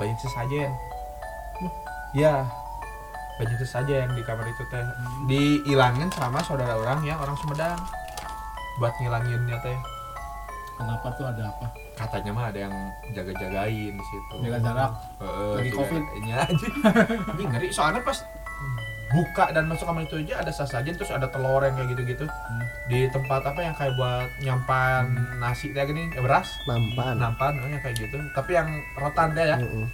banyak 0.00 0.18
sesajen. 0.18 0.72
Ya, 2.12 2.44
banyak 3.40 3.56
sesajen 3.60 4.12
di 4.12 4.22
kamar 4.24 4.44
itu 4.48 4.64
teh. 4.68 4.84
Dihilangin 5.28 6.12
sama 6.12 6.44
saudara 6.44 6.76
orang 6.76 7.00
yang 7.06 7.16
orang 7.20 7.36
Sumedang 7.40 7.78
buat 8.80 8.92
ngilanginnya 9.00 9.56
teh. 9.64 9.78
Kenapa 10.82 11.06
tuh 11.14 11.24
ada 11.24 11.44
apa? 11.46 11.66
katanya 11.92 12.30
mah 12.32 12.46
ada 12.48 12.58
yang 12.58 12.74
jaga-jagain 13.12 13.92
di 13.92 14.04
situ. 14.04 14.34
Jaga 14.42 14.58
jarak. 14.60 14.90
Lagi 15.54 15.70
COVID. 15.70 16.02
Iya 16.20 16.36
anjing. 16.42 16.74
Anjing 17.28 17.48
ngeri 17.48 17.68
soalnya 17.68 18.00
pas 18.00 18.18
buka 19.08 19.52
dan 19.52 19.68
masuk 19.68 19.84
kamar 19.84 20.02
itu 20.02 20.16
aja 20.18 20.40
ada 20.40 20.48
sasajen 20.50 20.96
terus 20.96 21.12
ada 21.12 21.28
telur 21.28 21.60
yang 21.60 21.76
kayak 21.76 21.92
gitu-gitu 21.92 22.24
Hmm. 22.24 22.64
di 22.88 23.04
tempat 23.06 23.44
apa 23.44 23.60
yang 23.60 23.76
kayak 23.76 23.92
buat 23.92 24.24
nyampan 24.40 25.04
nasi 25.36 25.68
kayak 25.68 25.92
gini 25.92 26.08
eh, 26.08 26.18
beras 26.18 26.48
Nampan. 26.64 27.20
nampan 27.20 27.52
eh, 27.60 27.68
yang 27.70 27.82
kayak 27.82 27.96
gitu 27.98 28.16
tapi 28.32 28.56
yang 28.56 28.72
rotan 28.96 29.36
deh 29.36 29.44
ya 29.44 29.60
Heeh. 29.60 29.84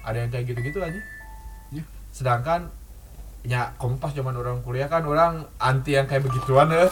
ada 0.00 0.16
yang 0.16 0.30
kayak 0.30 0.46
gitu-gitu 0.46 0.78
aja 0.78 1.00
Ya. 1.68 1.82
sedangkan 2.08 2.70
ya 3.42 3.74
kompas 3.74 4.14
zaman 4.14 4.32
orang 4.32 4.62
kuliah 4.62 4.86
kan 4.86 5.02
orang 5.02 5.42
anti 5.58 5.92
yang 5.92 6.06
kayak 6.06 6.22
begituan 6.22 6.70
ya 6.70 6.86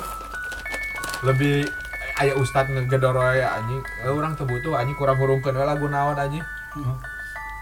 lebih 1.23 1.71
aya 2.17 2.33
ustad 2.37 2.69
ngegedoroy 2.73 3.45
anjing. 3.45 3.83
Eh, 4.05 4.11
orang 4.13 4.37
teu 4.37 4.49
butuh 4.49 4.77
anjing 4.77 4.97
kurang 4.97 5.21
hurungkeun 5.21 5.57
we 5.57 5.65
lagu 5.65 5.87
naon 5.89 6.17
anjing. 6.17 6.45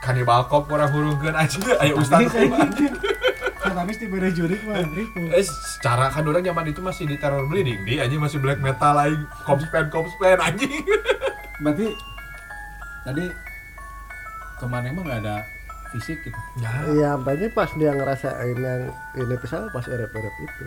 Kanibal 0.03 0.47
kop 0.47 0.71
kurang 0.71 0.91
hurungkeun 0.95 1.35
anjing. 1.35 1.63
Aya 1.83 1.95
ustad 1.99 2.27
anjing. 2.31 2.95
Kan 3.65 3.81
habis 3.81 3.97
diberi 3.97 4.29
jurik 4.29 4.61
mah 4.69 4.77
eh 4.77 5.45
secara 5.45 6.13
kan 6.13 6.29
orang 6.29 6.45
zaman 6.45 6.69
itu 6.69 6.85
masih 6.85 7.09
di 7.09 7.17
terror 7.17 7.49
bleeding 7.49 7.81
di 7.89 7.97
anjing 7.97 8.21
masih 8.21 8.37
black 8.37 8.61
metal 8.61 8.93
lain 8.93 9.25
kopspen 9.49 9.89
kopspen 9.89 10.37
anjing. 10.37 10.85
Berarti 11.65 11.89
tadi 13.09 13.25
ke 14.61 14.65
mana 14.69 14.87
emang 14.93 15.09
nggak 15.09 15.21
ada 15.25 15.37
fisik 15.97 16.19
gitu. 16.27 16.39
ya. 16.61 16.71
Iya, 16.91 17.11
banyak 17.23 17.55
pas 17.55 17.71
dia 17.79 17.95
ngerasain 17.95 18.59
yang 18.59 18.83
ini 19.17 19.35
pisah 19.39 19.71
pas 19.71 19.87
erep-erep 19.87 20.35
itu. 20.43 20.65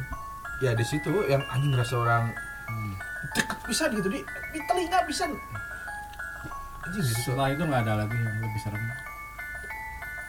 ya 0.57 0.73
di 0.73 0.81
situ 0.81 1.13
yang 1.29 1.43
anjing 1.53 1.69
ngerasa 1.69 2.01
orang 2.01 2.33
deket 3.35 3.59
bisa 3.67 3.83
gitu 3.91 4.07
di. 4.09 4.21
Di 4.53 4.59
telinga 4.65 4.99
bisa 5.07 5.27
anjing 6.87 7.03
gitu. 7.03 7.21
Setelah 7.31 7.47
itu 7.51 7.63
nggak 7.67 7.81
ada 7.83 7.93
lagi 8.03 8.15
yang 8.15 8.37
lebih 8.39 8.61
serem. 8.63 8.83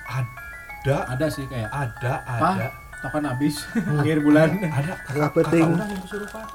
ada. 0.09 0.97
Ada 1.15 1.27
sih 1.29 1.45
kayak 1.47 1.71
ada 1.71 2.13
ada. 2.27 2.67
Token 2.99 3.25
habis 3.31 3.63
akhir 4.03 4.19
bulan. 4.27 4.49
ada. 4.67 4.95
Kakak 5.07 5.33
penting. 5.45 5.67
kakak 5.71 5.79
orang 5.79 5.91
yang 5.95 6.03
kesurupan. 6.03 6.47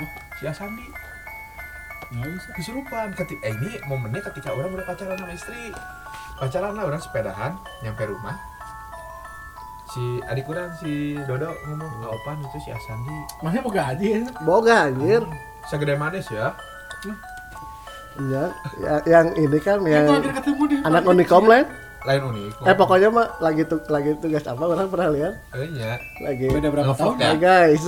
Oh. 0.00 0.10
Si 0.38 0.42
Asandi. 0.46 0.86
Nggak 2.10 2.28
bisa. 2.34 2.48
kesurupan. 2.54 3.06
Ketika 3.14 3.42
eh, 3.46 3.54
ini 3.58 3.70
momennya 3.86 4.22
ketika 4.30 4.48
orang 4.54 4.70
udah 4.74 4.86
pacaran 4.86 5.16
sama 5.18 5.32
istri. 5.34 5.74
Pacaran 6.38 6.72
lah 6.72 6.84
orang 6.88 7.02
sepedahan 7.02 7.52
nyampe 7.84 8.04
rumah. 8.08 8.36
Si 9.90 10.22
adik 10.30 10.46
orang 10.46 10.70
si 10.78 11.18
Dodo 11.26 11.50
ngomong 11.66 11.90
nggak 11.98 12.12
opan 12.14 12.36
itu 12.46 12.58
si 12.62 12.70
Asandi. 12.70 13.16
Makanya 13.42 13.62
mau 13.66 13.72
gaji 13.74 14.06
ya. 14.06 14.20
Boga 14.46 14.76
anjir. 14.86 15.22
Segede 15.64 15.94
manis 15.94 16.26
ya 16.26 16.54
Iya, 18.12 18.42
ya- 18.82 19.04
yang 19.08 19.26
ini 19.34 19.58
kan 19.58 19.80
Yang 19.80 20.28
anak 20.82 21.02
Unikom 21.04 21.46
lain. 21.46 21.64
lain 22.00 22.22
unik 22.26 22.64
Eh 22.64 22.74
pokoknya 22.74 23.08
mah 23.08 23.28
lagi 23.38 23.62
tuh 23.62 23.76
lagi 23.86 24.16
tugas 24.18 24.40
apa 24.42 24.60
orang 24.62 24.88
pernah 24.88 25.08
lihat 25.10 25.32
eh 25.52 25.68
nya 25.70 25.96
lagi. 26.18 26.48
beda 26.48 26.68
berapa 26.70 26.92
tahun? 26.92 27.16
ya? 27.16 27.32
Guys. 27.36 27.84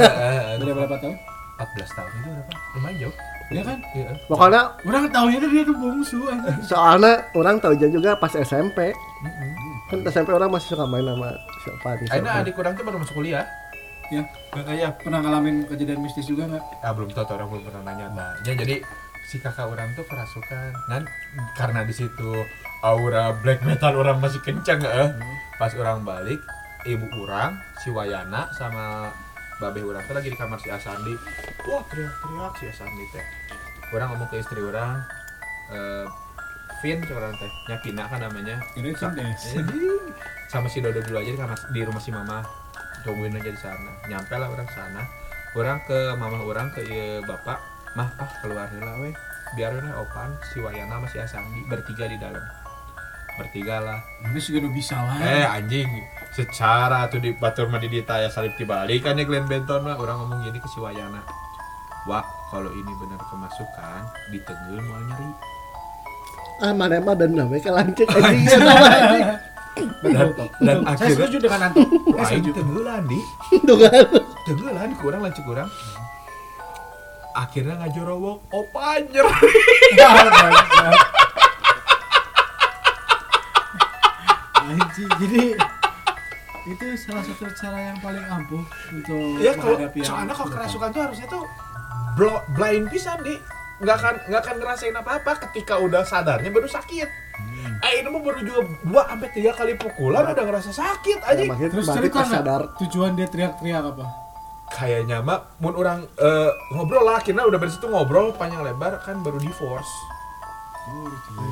Beda 0.60 0.72
berapa 0.74 0.96
tahun? 0.96 1.16
14 1.60 1.60
tahun 1.92 2.08
itu 2.10 2.28
berapa 2.30 2.52
lumayan 2.74 2.96
jauh 2.98 3.14
Iya 3.50 3.62
kan? 3.62 3.78
iya 3.92 4.10
pokoknya 4.26 4.60
Orang 4.80 5.04
tahunya 5.10 5.38
tuh 5.38 5.50
dia 5.50 5.62
tuh 5.62 5.76
bungsu 5.76 6.18
soalnya 6.62 7.12
orang 7.32 7.56
tahu 7.58 7.74
juga 7.76 8.10
pas 8.14 8.32
SMP. 8.32 8.78
Mm-mm. 9.20 9.50
Kan 9.88 9.98
SMP 10.04 10.30
orang 10.30 10.48
masih 10.48 10.72
suka 10.72 10.84
main 10.84 11.02
sama 11.02 11.28
siapa 11.60 11.88
siapa. 12.00 12.30
adik 12.38 12.54
orang 12.56 12.72
tuh 12.72 12.82
baru 12.82 12.96
masuk 12.98 13.14
kuliah 13.16 13.44
Ya, 14.10 14.22
Iya, 14.66 14.90
pernah 14.98 15.22
ngalamin 15.22 15.70
kejadian 15.70 16.02
mistis 16.02 16.26
juga 16.26 16.50
nggak? 16.50 16.64
ah 16.82 16.90
belum 16.90 17.14
tahu 17.14 17.24
tuh 17.30 17.34
orang 17.38 17.48
belum 17.48 17.62
pernah 17.62 17.82
nanya 17.86 18.06
nah 18.10 18.30
ya, 18.42 18.58
jadi 18.58 18.82
si 19.22 19.38
kakak 19.38 19.70
orang 19.70 19.94
tuh 19.94 20.02
kerasukan. 20.02 20.74
Dan 20.90 21.06
karena 21.54 21.86
di 21.86 21.94
situ 21.94 22.42
aura 22.82 23.30
black 23.38 23.62
metal 23.62 23.94
orang 23.94 24.18
masih 24.18 24.42
kencang 24.42 24.82
eh 24.82 25.14
pas 25.56 25.70
orang 25.78 26.02
balik 26.02 26.42
ibu 26.82 27.06
orang 27.22 27.54
si 27.78 27.94
Wayana 27.94 28.50
sama 28.56 29.14
babe 29.60 29.84
orang 29.84 30.02
tuh 30.02 30.18
lagi 30.18 30.32
di 30.32 30.38
kamar 30.38 30.58
si 30.58 30.74
Asandi. 30.74 31.14
Wah 31.70 31.84
teriak-teriak 31.86 32.52
si 32.58 32.64
Asandi 32.66 33.04
teh. 33.14 33.26
Orang 33.94 34.10
ngomong 34.10 34.26
ke 34.26 34.42
istri 34.42 34.58
orang 34.58 34.98
eh 35.70 36.06
Vin 36.82 36.98
si 37.04 37.12
orang 37.14 37.30
teh. 37.38 37.50
Nyakina 37.68 38.10
kan 38.10 38.18
namanya. 38.18 38.58
Ini. 38.74 38.90
Anjing. 38.98 39.66
sama 40.50 40.66
si 40.66 40.82
Dodo 40.82 40.98
dulu 40.98 41.14
aja 41.14 41.30
di 41.30 41.38
kamar 41.38 41.54
di 41.70 41.80
rumah 41.86 42.02
si 42.02 42.10
Mama 42.10 42.42
tungguin 43.02 43.36
aja 43.36 43.50
di 43.50 43.60
sana. 43.60 43.90
Nyampe 44.06 44.34
lah 44.36 44.48
orang 44.48 44.68
sana. 44.70 45.02
Orang 45.56 45.78
ke 45.84 46.14
mama 46.14 46.40
orang 46.44 46.70
ke 46.70 46.80
ieu 46.86 47.20
bapak. 47.26 47.58
Mah 47.98 48.08
ah 48.22 48.30
keluar 48.40 48.70
heula 48.70 48.94
weh. 49.02 49.14
Biar 49.58 49.74
we 49.74 49.82
opan 49.90 50.30
si 50.54 50.62
Wayana 50.62 51.02
sama 51.02 51.06
si 51.10 51.18
Asandi 51.18 51.66
bertiga 51.66 52.06
di 52.06 52.14
dalam. 52.20 52.42
Bertiga 53.34 53.82
lah. 53.82 53.98
Ini 54.22 54.38
juga 54.38 54.66
udah 54.66 54.72
bisa 54.74 54.96
lah. 55.00 55.16
eh 55.18 55.46
anjing. 55.46 55.90
Secara 56.30 57.10
tuh 57.10 57.18
di 57.18 57.34
batur 57.34 57.66
mah 57.66 57.82
di 57.82 57.90
ditaya 57.90 58.30
salib 58.30 58.54
dibalik 58.54 59.02
kan 59.02 59.18
ya 59.18 59.26
Glenn 59.26 59.50
Benton 59.50 59.82
mah. 59.82 59.98
Orang 59.98 60.22
ngomong 60.22 60.46
gini 60.46 60.62
ke 60.62 60.68
si 60.70 60.78
Wayana. 60.78 61.18
Wah 62.06 62.22
kalau 62.50 62.70
ini 62.72 62.92
benar 62.98 63.20
kemasukan 63.30 64.00
ditenggel 64.34 64.82
mau 64.82 64.98
nyeri 65.06 65.30
Ah 66.60 66.72
mana 66.76 67.00
emang 67.00 67.16
dan 67.16 67.32
namanya 67.32 67.62
kelancik 67.72 68.08
anjing 68.12 68.60
dan, 69.78 70.28
dan 70.60 70.76
Saya 70.82 70.90
akhirnya 70.92 71.26
setuju 71.26 71.36
dengan 71.38 71.60
Anto. 71.70 71.80
Saya 71.84 72.24
Aing 72.26 72.44
setuju. 72.44 72.50
tenggelan 72.58 73.02
di. 73.06 73.20
Tenggelan 74.46 74.90
kurang 74.98 75.20
lancik 75.22 75.44
kurang. 75.46 75.68
Akhirnya 77.30 77.74
ngajorowok 77.78 78.38
opa 78.50 78.80
anjir. 78.98 79.26
Anjing, 84.70 85.10
jadi 85.18 85.44
itu 86.68 86.86
salah 87.00 87.24
satu 87.24 87.48
cara 87.56 87.78
yang 87.90 87.98
paling 88.04 88.22
ampuh 88.28 88.62
untuk 88.92 89.40
ya 89.40 89.56
kalau 89.56 89.80
menghadapi 89.80 89.98
yang 89.98 90.08
soalnya 90.12 90.34
kalau 90.36 90.50
kerasukan 90.52 90.88
tuh 90.92 91.02
harusnya 91.08 91.26
tuh 91.26 91.42
blind 92.54 92.86
pisan 92.92 93.18
di 93.24 93.34
nggak 93.80 93.96
akan 93.96 94.14
nggak 94.26 94.40
akan 94.40 94.54
ngerasain 94.56 94.92
apa 94.94 95.10
apa 95.18 95.32
ketika 95.42 95.74
udah 95.76 96.02
sadarnya 96.02 96.48
baru 96.48 96.68
sakit 96.68 97.08
Hmm. 97.40 97.80
eh 97.80 97.92
ini 97.98 98.08
mah 98.08 98.20
baru 98.20 98.40
juga 98.42 98.60
dua 98.82 99.02
sampai 99.06 99.28
tiga 99.32 99.50
kali 99.52 99.72
pukulan 99.74 100.28
udah 100.28 100.44
ngerasa 100.44 100.70
sakit 100.70 101.18
aja 101.22 101.40
Ya, 101.50 101.68
Terus 101.68 101.88
cerita 101.88 102.20
sadar. 102.22 102.76
tujuan 102.76 103.12
dia 103.12 103.24
teriak-teriak 103.26 103.80
apa? 103.86 104.04
kayaknya 104.70 105.18
mah 105.18 105.48
mun 105.56 105.72
orang 105.74 106.04
eh, 106.14 106.50
ngobrol 106.70 107.00
lah 107.02 107.16
akhirnya 107.16 107.42
udah 107.42 107.56
dari 107.56 107.68
situ 107.70 107.84
ngobrol 107.84 108.30
panjang 108.32 108.60
lebar 108.62 109.00
kan 109.00 109.18
baru 109.18 109.36
divorce 109.36 109.88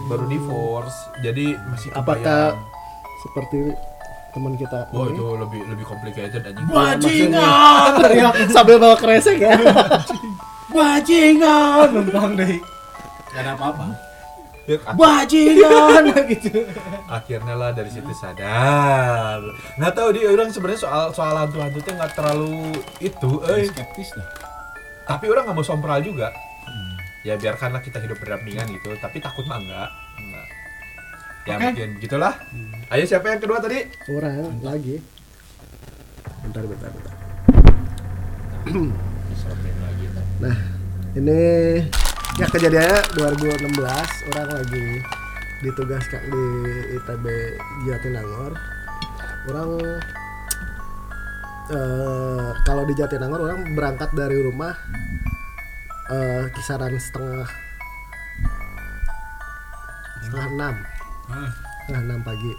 baru 0.07 0.25
divorce 0.27 0.97
jadi 1.19 1.57
masih 1.67 1.89
Apakah 1.93 2.53
kebayang. 2.53 2.57
seperti 3.19 3.59
teman 4.31 4.53
kita 4.55 4.79
Oh 4.93 5.05
ini? 5.05 5.15
itu 5.15 5.25
lebih 5.35 5.61
lebih 5.67 5.85
complicated 5.85 6.41
anjing. 6.43 6.67
Bajingan! 6.69 7.91
Teriak 8.03 8.33
sambil 8.49 8.77
bawa 8.77 8.95
kresek 8.95 9.41
ya 9.41 9.57
bajingan 10.69 11.89
nentang 11.97 12.33
deh. 12.35 12.57
Gak 13.29 13.41
ada 13.41 13.53
apa-apa. 13.55 13.87
Ya, 14.65 14.77
ak- 14.79 14.97
Bajingan 14.97 16.03
gitu. 16.33 16.61
akhirnya 17.09 17.55
lah 17.55 17.73
dari 17.73 17.89
situ 17.89 18.13
sadar. 18.13 19.41
Nggak 19.77 19.93
tahu 19.93 20.09
dia 20.13 20.29
orang 20.29 20.53
sebenarnya 20.53 20.81
soal 20.81 21.05
soal 21.11 21.33
hantu-hantu 21.35 21.81
tuh 21.81 21.97
nggak 21.97 22.13
terlalu 22.13 22.77
itu, 23.01 23.31
eh. 23.49 23.65
Skeptis 23.65 24.13
lah. 24.13 24.29
Tapi 25.07 25.25
orang 25.27 25.49
nggak 25.49 25.57
mau 25.57 25.65
sompral 25.65 26.01
juga. 26.01 26.29
Ya 27.25 27.35
biarkanlah 27.35 27.81
kita 27.81 27.97
hidup 27.99 28.21
berdampingan 28.21 28.69
gitu. 28.71 28.93
Tapi 28.95 29.19
takut 29.19 29.45
mah 29.45 29.57
enggak. 29.57 29.89
Enggak. 30.17 30.47
Ya 31.45 31.55
Oke. 31.55 31.65
mungkin 31.65 31.89
gitulah. 31.99 32.35
Ayo 32.89 33.05
siapa 33.05 33.27
yang 33.27 33.41
kedua 33.41 33.59
tadi? 33.59 33.89
orang 34.07 34.61
lagi 34.61 35.01
bentar 36.45 36.61
bentar 36.63 36.89
bentar. 36.89 37.15
Nah 40.39 40.55
ini 41.19 41.41
ya 42.39 42.47
kejadiannya 42.47 42.99
2016 43.19 44.31
orang 44.31 44.49
lagi 44.55 44.87
ditugaskan 45.59 46.23
di 46.31 46.45
ITB 46.95 47.25
Jatinangor. 47.91 48.53
Orang 49.51 49.71
eh, 51.75 52.49
kalau 52.63 52.83
di 52.87 52.95
Jatinangor 52.95 53.43
orang 53.43 53.75
berangkat 53.75 54.15
dari 54.15 54.39
rumah 54.39 54.75
eh, 56.15 56.47
kisaran 56.55 56.95
setengah 56.95 57.49
setengah 60.23 60.49
enam. 60.55 60.75
Ah, 61.27 61.51
setengah 61.83 62.03
enam 62.07 62.21
pagi. 62.23 62.53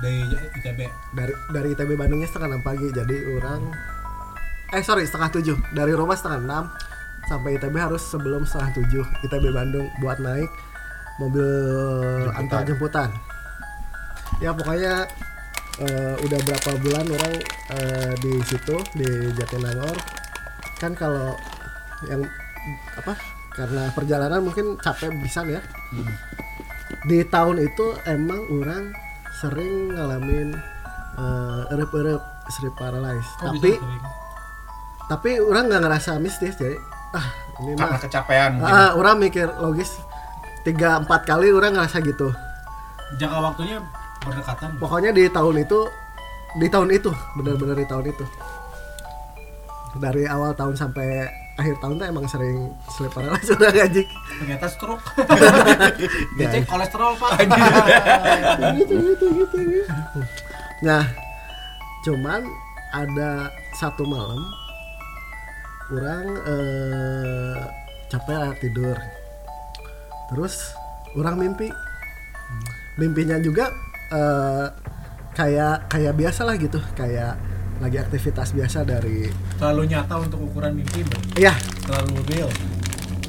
Dari 0.00 0.20
ITB. 0.58 0.80
dari 1.12 1.32
dari 1.52 1.68
ITB 1.76 1.90
Bandungnya 2.00 2.28
setengah 2.32 2.56
enam 2.56 2.62
pagi. 2.64 2.88
Jadi 2.88 3.16
orang 3.36 3.60
eh 4.72 4.80
sorry 4.80 5.04
setengah 5.04 5.28
tujuh. 5.28 5.56
Dari 5.76 5.92
rumah 5.92 6.16
setengah 6.16 6.40
enam 6.40 6.64
sampai 7.26 7.56
ITB 7.56 7.76
harus 7.76 8.02
sebelum 8.04 8.44
setengah 8.44 8.84
tujuh 8.84 9.04
ITB 9.24 9.54
Bandung 9.54 9.88
buat 10.00 10.20
naik 10.20 10.50
mobil 11.16 11.48
antar 12.34 12.66
jemputan 12.66 13.08
ya 14.42 14.50
pokoknya 14.50 15.06
eh, 15.82 16.14
udah 16.22 16.40
berapa 16.42 16.70
bulan 16.82 17.06
orang 17.06 17.34
eh, 17.74 18.12
di 18.18 18.32
situ 18.46 18.76
di 18.94 19.08
Jatinangor. 19.34 19.96
Kan 20.78 20.92
kalau 20.94 21.34
yang 22.10 22.22
apa 22.98 23.14
karena 23.54 23.88
perjalanan 23.94 24.42
mungkin 24.42 24.78
capek 24.78 25.14
bisa 25.22 25.46
ya. 25.46 25.62
Di 27.04 27.24
tahun 27.28 27.62
itu 27.62 27.86
emang 28.06 28.40
orang 28.50 28.94
sering 29.34 29.94
ngalamin 29.94 30.54
eh, 31.18 31.72
erep-erep 31.74 32.22
sleep 32.50 32.74
paralysis. 32.76 33.30
Kok 33.38 33.54
tapi 33.54 33.70
bisa 33.78 34.22
tapi 35.04 35.36
orang 35.36 35.68
nggak 35.68 35.82
ngerasa 35.84 36.16
mistis 36.16 36.56
jadi 36.56 36.80
ah 37.14 37.26
ini 37.60 37.72
Karena 37.72 37.86
mah 37.88 38.00
kecapean 38.00 38.50
mungkin. 38.58 38.74
ah, 38.74 38.90
orang 38.92 39.16
mikir 39.16 39.46
logis 39.56 39.94
tiga 40.62 40.98
empat 40.98 41.22
kali 41.24 41.48
orang 41.48 41.72
ngerasa 41.72 41.98
gitu 42.00 42.28
Jangka 43.14 43.38
waktunya 43.40 43.78
berdekatan. 44.20 44.68
pokoknya 44.76 45.10
di 45.10 45.28
tahun 45.28 45.56
itu 45.60 45.78
di 46.54 46.66
tahun 46.66 46.88
itu 46.90 47.10
benar-benar 47.34 47.76
di 47.76 47.86
tahun 47.86 48.06
itu 48.08 48.24
dari 49.94 50.26
awal 50.26 50.50
tahun 50.52 50.74
sampai 50.74 51.06
akhir 51.54 51.78
tahun 51.78 51.94
tuh 51.96 52.06
emang 52.08 52.26
sering 52.26 52.56
sleep 52.88 53.14
paralysis 53.14 53.54
udah 53.54 53.70
gaji 53.70 54.02
Ternyata 54.34 54.66
stroke. 54.66 55.06
Dicek 56.36 56.66
kolesterol, 56.66 57.14
Pak. 57.14 57.30
gitu 58.74 58.94
gitu 59.06 59.26
gitu 59.30 59.58
gitu. 59.62 59.92
nah 60.80 61.06
cuman 62.02 62.42
ada 62.90 63.46
satu 63.72 64.02
malam 64.04 64.42
orang 65.90 66.24
eh, 66.44 67.56
capek 68.08 68.56
tidur 68.58 68.96
terus 70.30 70.72
orang 71.14 71.36
mimpi 71.36 71.68
mimpinya 72.96 73.36
juga 73.38 73.68
eh, 74.10 74.66
kayak 75.34 75.90
kayak 75.90 76.14
biasa 76.14 76.46
lah 76.46 76.54
gitu 76.54 76.78
kayak 76.94 77.34
lagi 77.82 77.98
aktivitas 77.98 78.54
biasa 78.54 78.86
dari 78.86 79.26
Terlalu 79.58 79.82
nyata 79.90 80.14
untuk 80.16 80.46
ukuran 80.46 80.78
mimpi, 80.78 81.02
Bang. 81.02 81.22
ya 81.34 81.50
Terlalu 81.82 82.22
real. 82.30 82.50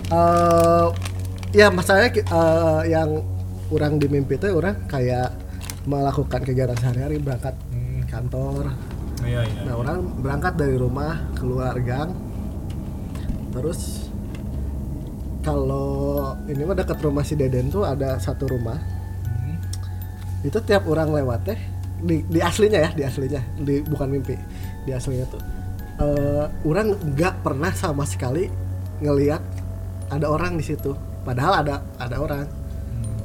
eh 0.05 0.87
ya 1.51 1.67
masalahnya 1.73 2.13
eh, 2.13 2.81
yang 2.87 3.09
orang 3.73 3.97
di 3.97 4.05
mimpi 4.05 4.37
itu 4.37 4.53
orang 4.53 4.85
kayak 4.85 5.33
melakukan 5.85 6.45
kegiatan 6.45 6.77
sehari-hari 6.77 7.17
berangkat 7.17 7.57
kantor 8.05 8.69
Iya, 9.25 9.41
iya. 9.41 9.61
nah 9.65 9.73
orang 9.73 10.21
berangkat 10.21 10.53
dari 10.53 10.77
rumah 10.77 11.17
keluar 11.33 11.73
gang 11.81 12.13
terus 13.55 14.11
kalau 15.39 16.33
ini 16.51 16.61
mah 16.65 16.75
dekat 16.75 16.99
rumah 16.99 17.23
si 17.23 17.37
Deden 17.37 17.69
tuh 17.69 17.85
ada 17.85 18.17
satu 18.19 18.49
rumah. 18.49 18.77
Hmm. 19.25 19.57
itu 20.43 20.57
tiap 20.61 20.85
orang 20.85 21.13
lewat 21.15 21.39
teh 21.47 21.59
di, 22.03 22.21
di 22.27 22.39
aslinya 22.43 22.79
ya 22.81 22.89
di 22.91 23.03
aslinya 23.07 23.41
di 23.57 23.81
bukan 23.81 24.11
mimpi 24.11 24.35
di 24.83 24.91
aslinya 24.93 25.25
tuh 25.31 25.41
eh, 26.01 26.45
orang 26.67 26.93
nggak 27.15 27.41
pernah 27.41 27.71
sama 27.71 28.03
sekali 28.03 28.51
ngelihat 28.99 29.41
ada 30.11 30.27
orang 30.29 30.57
di 30.59 30.65
situ. 30.65 30.93
Padahal 31.25 31.65
ada 31.65 31.75
ada 31.97 32.15
orang. 32.21 32.45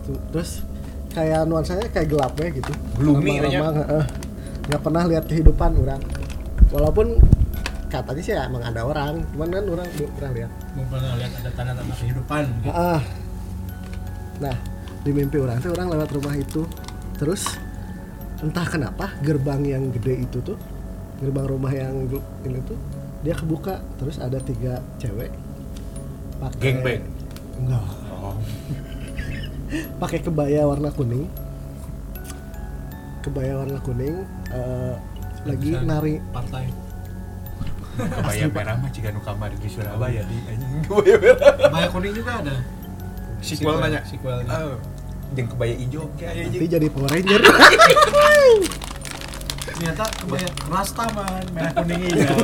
Tuh, 0.06 0.16
terus 0.32 0.64
kayak 1.12 1.44
nuansanya 1.44 1.90
kayak 1.92 2.08
gelap 2.08 2.32
ya 2.40 2.48
gitu. 2.54 2.72
Gloomy 2.96 3.42
nggak 4.70 4.82
pernah 4.86 5.02
lihat 5.10 5.24
kehidupan 5.26 5.74
orang. 5.82 6.00
Walaupun 6.70 7.18
katanya 7.90 8.22
sih 8.22 8.32
emang 8.32 8.62
ada 8.62 8.80
orang 8.82 9.26
cuman 9.28 9.48
kan 9.50 9.64
orang 9.68 9.86
belum 9.92 10.10
pernah 10.14 10.32
lihat 10.32 10.50
Belum 10.70 10.86
pernah 10.88 11.12
lihat 11.14 11.32
ada 11.34 11.50
tanda-tanda 11.50 11.94
kehidupan. 11.94 12.42
gitu. 12.56 12.70
Ah. 12.70 13.02
Nah, 14.38 14.56
di 15.00 15.10
mimpi 15.10 15.36
orang 15.36 15.58
tuh 15.58 15.70
orang 15.70 15.88
lewat 15.90 16.08
rumah 16.10 16.34
itu. 16.34 16.62
Terus 17.18 17.42
entah 18.38 18.64
kenapa 18.64 19.12
gerbang 19.20 19.60
yang 19.60 19.82
gede 19.90 20.24
itu 20.24 20.40
tuh, 20.40 20.56
gerbang 21.18 21.44
rumah 21.44 21.68
yang 21.68 22.08
ini 22.40 22.58
tuh 22.64 22.78
dia 23.20 23.36
kebuka 23.36 23.84
terus 23.98 24.16
ada 24.16 24.40
tiga 24.40 24.80
cewek 24.96 25.28
pakai 26.38 26.62
Gangbang. 26.72 27.02
enggak 27.58 27.84
Oh. 28.10 28.36
pakai 30.00 30.20
kebaya 30.20 30.64
warna 30.64 30.88
kuning 30.88 31.28
kebaya 33.20 33.60
warna 33.60 33.76
kuning 33.80 34.24
eh, 34.48 34.94
lagi 35.44 35.70
nari 35.78 36.16
Partai. 36.32 36.64
Kebaya 38.08 38.44
merah 38.48 38.76
mah 38.76 38.88
jika 38.88 39.08
nu 39.10 39.20
kamar 39.20 39.50
di 39.52 39.68
Surabaya 39.68 40.20
anjing. 40.24 40.82
Kebaya 40.86 41.14
merah. 41.22 41.52
Kebaya 41.56 41.86
kuning 41.90 42.14
juga 42.14 42.32
ada. 42.40 42.54
Sequel 43.40 43.76
nanya. 43.76 44.00
Sequelnya. 44.04 44.48
Oh. 44.48 44.76
Jeung 45.30 45.46
kebaya 45.46 45.74
ijo 45.74 46.10
kayak 46.18 46.50
nanti 46.50 46.66
jadi 46.66 46.86
Power 46.90 47.06
Ranger 47.06 47.40
Ternyata 49.70 50.04
kebaya 50.18 50.48
rasta 50.66 51.04
man, 51.14 51.44
merah 51.54 51.72
kuning 51.78 52.00
hijau. 52.02 52.38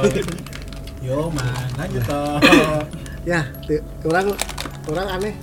Yo 1.03 1.19
man, 1.31 1.67
lanjut 1.77 2.03
toh. 2.07 2.39
ya 3.27 3.43
ti- 3.67 3.83
orang 4.09 4.31
orang 4.87 5.07
aneh 5.19 5.35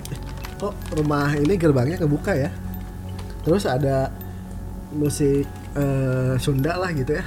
kok 0.56 0.72
rumah 0.96 1.36
ini 1.36 1.60
gerbangnya 1.60 2.00
kebuka 2.00 2.32
ya 2.32 2.48
terus 3.44 3.68
ada 3.68 4.08
musik 4.96 5.44
eh, 5.76 6.34
Sunda 6.40 6.80
lah 6.80 6.96
gitu 6.96 7.20
ya 7.20 7.26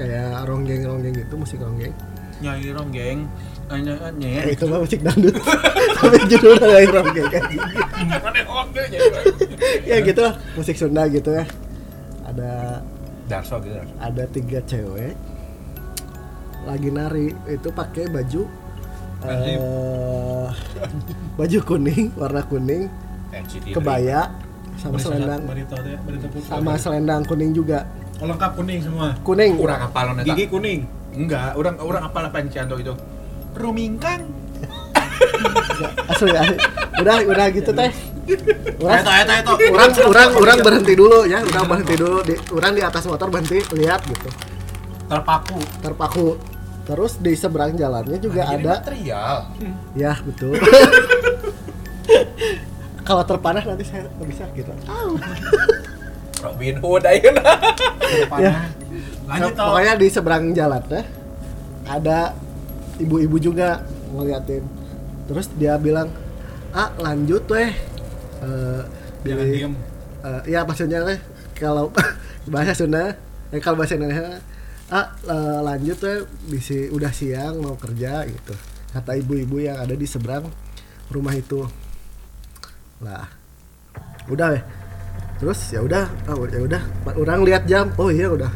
kayak 0.00 0.48
ronggeng 0.48 0.88
ronggeng 0.88 1.12
gitu 1.12 1.36
musik 1.36 1.60
ronggeng 1.60 1.92
Nyai 2.38 2.70
ronggeng. 2.70 3.18
Eh, 3.68 3.84
anya. 3.84 4.48
itu 4.48 4.64
mah 4.64 4.80
musik 4.80 5.04
dangdut. 5.04 5.36
Tapi 6.00 6.16
judulnya 6.24 6.66
kayak 6.72 6.88
ronggeng 6.88 7.28
kan 7.28 7.44
ya 9.84 9.96
gitu 10.00 10.20
lah. 10.24 10.34
Musik 10.56 10.76
Sunda 10.80 11.04
gitu 11.12 11.30
ya. 11.36 11.44
Ada 12.24 12.80
Darso 13.28 13.60
gitu. 13.60 13.76
ada 14.00 14.24
tiga 14.32 14.64
cewek. 14.64 15.12
Lagi 16.64 16.88
nari. 16.88 17.28
Itu 17.44 17.68
pakai 17.72 18.08
baju 18.08 18.48
eh 19.18 20.46
baju 21.36 21.58
kuning 21.66 22.14
warna 22.16 22.40
kuning. 22.48 22.88
Kebaya. 23.76 24.32
Sama 24.78 24.94
selendang. 24.94 25.42
berita 25.42 25.74
teh, 25.82 25.98
berita 26.06 26.26
putih. 26.30 26.46
sama 26.46 26.72
selendang 26.78 27.26
kuning 27.26 27.50
juga. 27.50 27.82
Oh, 28.22 28.30
lengkap 28.30 28.54
kuning 28.54 28.78
semua. 28.78 29.10
kuning. 29.26 29.58
Kurang 29.58 29.90
eta. 29.90 30.24
Gigi 30.24 30.46
kuning. 30.46 30.97
Enggak, 31.16 31.56
orang 31.56 31.76
orang 31.80 32.02
apal 32.04 32.22
apa 32.26 32.44
Cianto 32.48 32.76
itu? 32.76 32.92
Rumingkang. 33.56 34.48
asli 36.12 36.30
asli 36.30 36.56
udah 37.02 37.16
udah 37.26 37.46
gitu 37.54 37.70
teh 37.74 37.90
orang 38.82 39.02
Eta 39.02 39.12
eta 39.24 39.34
eta. 39.42 39.52
orang 39.72 39.90
orang 40.04 40.28
orang 40.36 40.58
berhenti 40.62 40.92
dulu 40.94 41.18
ya 41.24 41.40
orang 41.42 41.66
berhenti 41.66 41.94
dulu 41.96 42.18
di 42.22 42.34
orang 42.54 42.72
di 42.76 42.82
atas 42.84 43.02
motor 43.08 43.28
berhenti 43.32 43.58
lihat 43.74 44.04
gitu 44.06 44.28
terpaku. 45.08 45.58
terpaku 45.80 46.26
terus 46.84 47.20
di 47.20 47.32
seberang 47.36 47.76
jalannya 47.76 48.18
juga 48.20 48.48
ini 48.48 48.62
ada 48.62 48.72
material. 48.80 49.36
ya 49.96 50.12
betul 50.20 50.56
kalau 53.08 53.24
terpanah 53.24 53.64
nanti 53.64 53.84
saya 53.88 54.04
bisa 54.22 54.44
gitu 54.52 54.72
Robin 56.38 56.78
Hood 56.78 57.02
ayeuna. 57.02 57.50
Ya. 58.38 58.70
Lanjut 59.28 59.52
Nah, 59.52 59.66
pokoknya 59.68 59.94
di 59.94 60.08
seberang 60.08 60.44
jalan 60.50 60.80
teh 60.88 61.04
ada 61.84 62.32
ibu-ibu 62.96 63.36
juga 63.36 63.84
ngeliatin. 64.08 64.64
Terus 65.28 65.46
dia 65.54 65.76
bilang 65.76 66.08
ah 66.72 66.88
lanjut 66.96 67.44
weh. 67.46 67.68
Eh, 68.38 68.80
Jangan 69.22 69.44
di- 69.44 69.52
diem. 69.54 69.74
eh, 70.24 70.42
ya 70.48 70.64
maksudnya 70.64 71.04
teh 71.04 71.18
kalau 71.54 71.92
bahasa 72.52 72.72
Sunda 72.72 73.12
eh, 73.50 73.60
kalau 73.60 73.76
bahasa 73.76 73.94
Indonesia 73.94 74.40
ah 74.88 75.12
eh, 75.20 75.58
lanjut 75.60 75.98
weh 76.00 76.18
bisa 76.48 76.88
udah 76.88 77.12
siang 77.12 77.60
mau 77.60 77.76
kerja 77.76 78.24
gitu. 78.24 78.56
Kata 78.88 79.12
ibu-ibu 79.14 79.60
yang 79.60 79.76
ada 79.76 79.92
di 79.92 80.08
seberang 80.08 80.48
rumah 81.08 81.36
itu. 81.36 81.68
Lah 83.04 83.28
udah 84.26 84.56
weh. 84.56 84.64
Terus 85.38 85.60
ya 85.70 85.84
udah 85.84 86.08
oh, 86.26 86.48
ya 86.48 86.58
udah 86.58 86.82
orang 87.12 87.44
lihat 87.44 87.68
jam. 87.68 87.92
Oh 87.94 88.08
iya 88.08 88.32
udah 88.32 88.48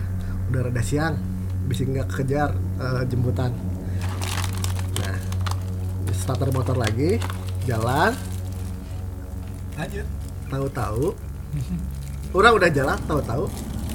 udah 0.53 0.61
rada 0.62 0.83
siang 0.83 1.17
bisa 1.65 1.83
nggak 1.83 2.09
kejar 2.12 2.53
eh, 2.77 3.03
jemputan 3.07 3.51
nah 4.99 5.17
starter 6.12 6.51
motor 6.51 6.77
lagi 6.77 7.17
jalan 7.65 8.12
Lanjut. 9.73 10.07
tahu-tahu 10.47 11.17
orang 12.33 12.53
udah 12.55 12.71
jalan 12.71 12.99
tahu-tahu 13.03 13.45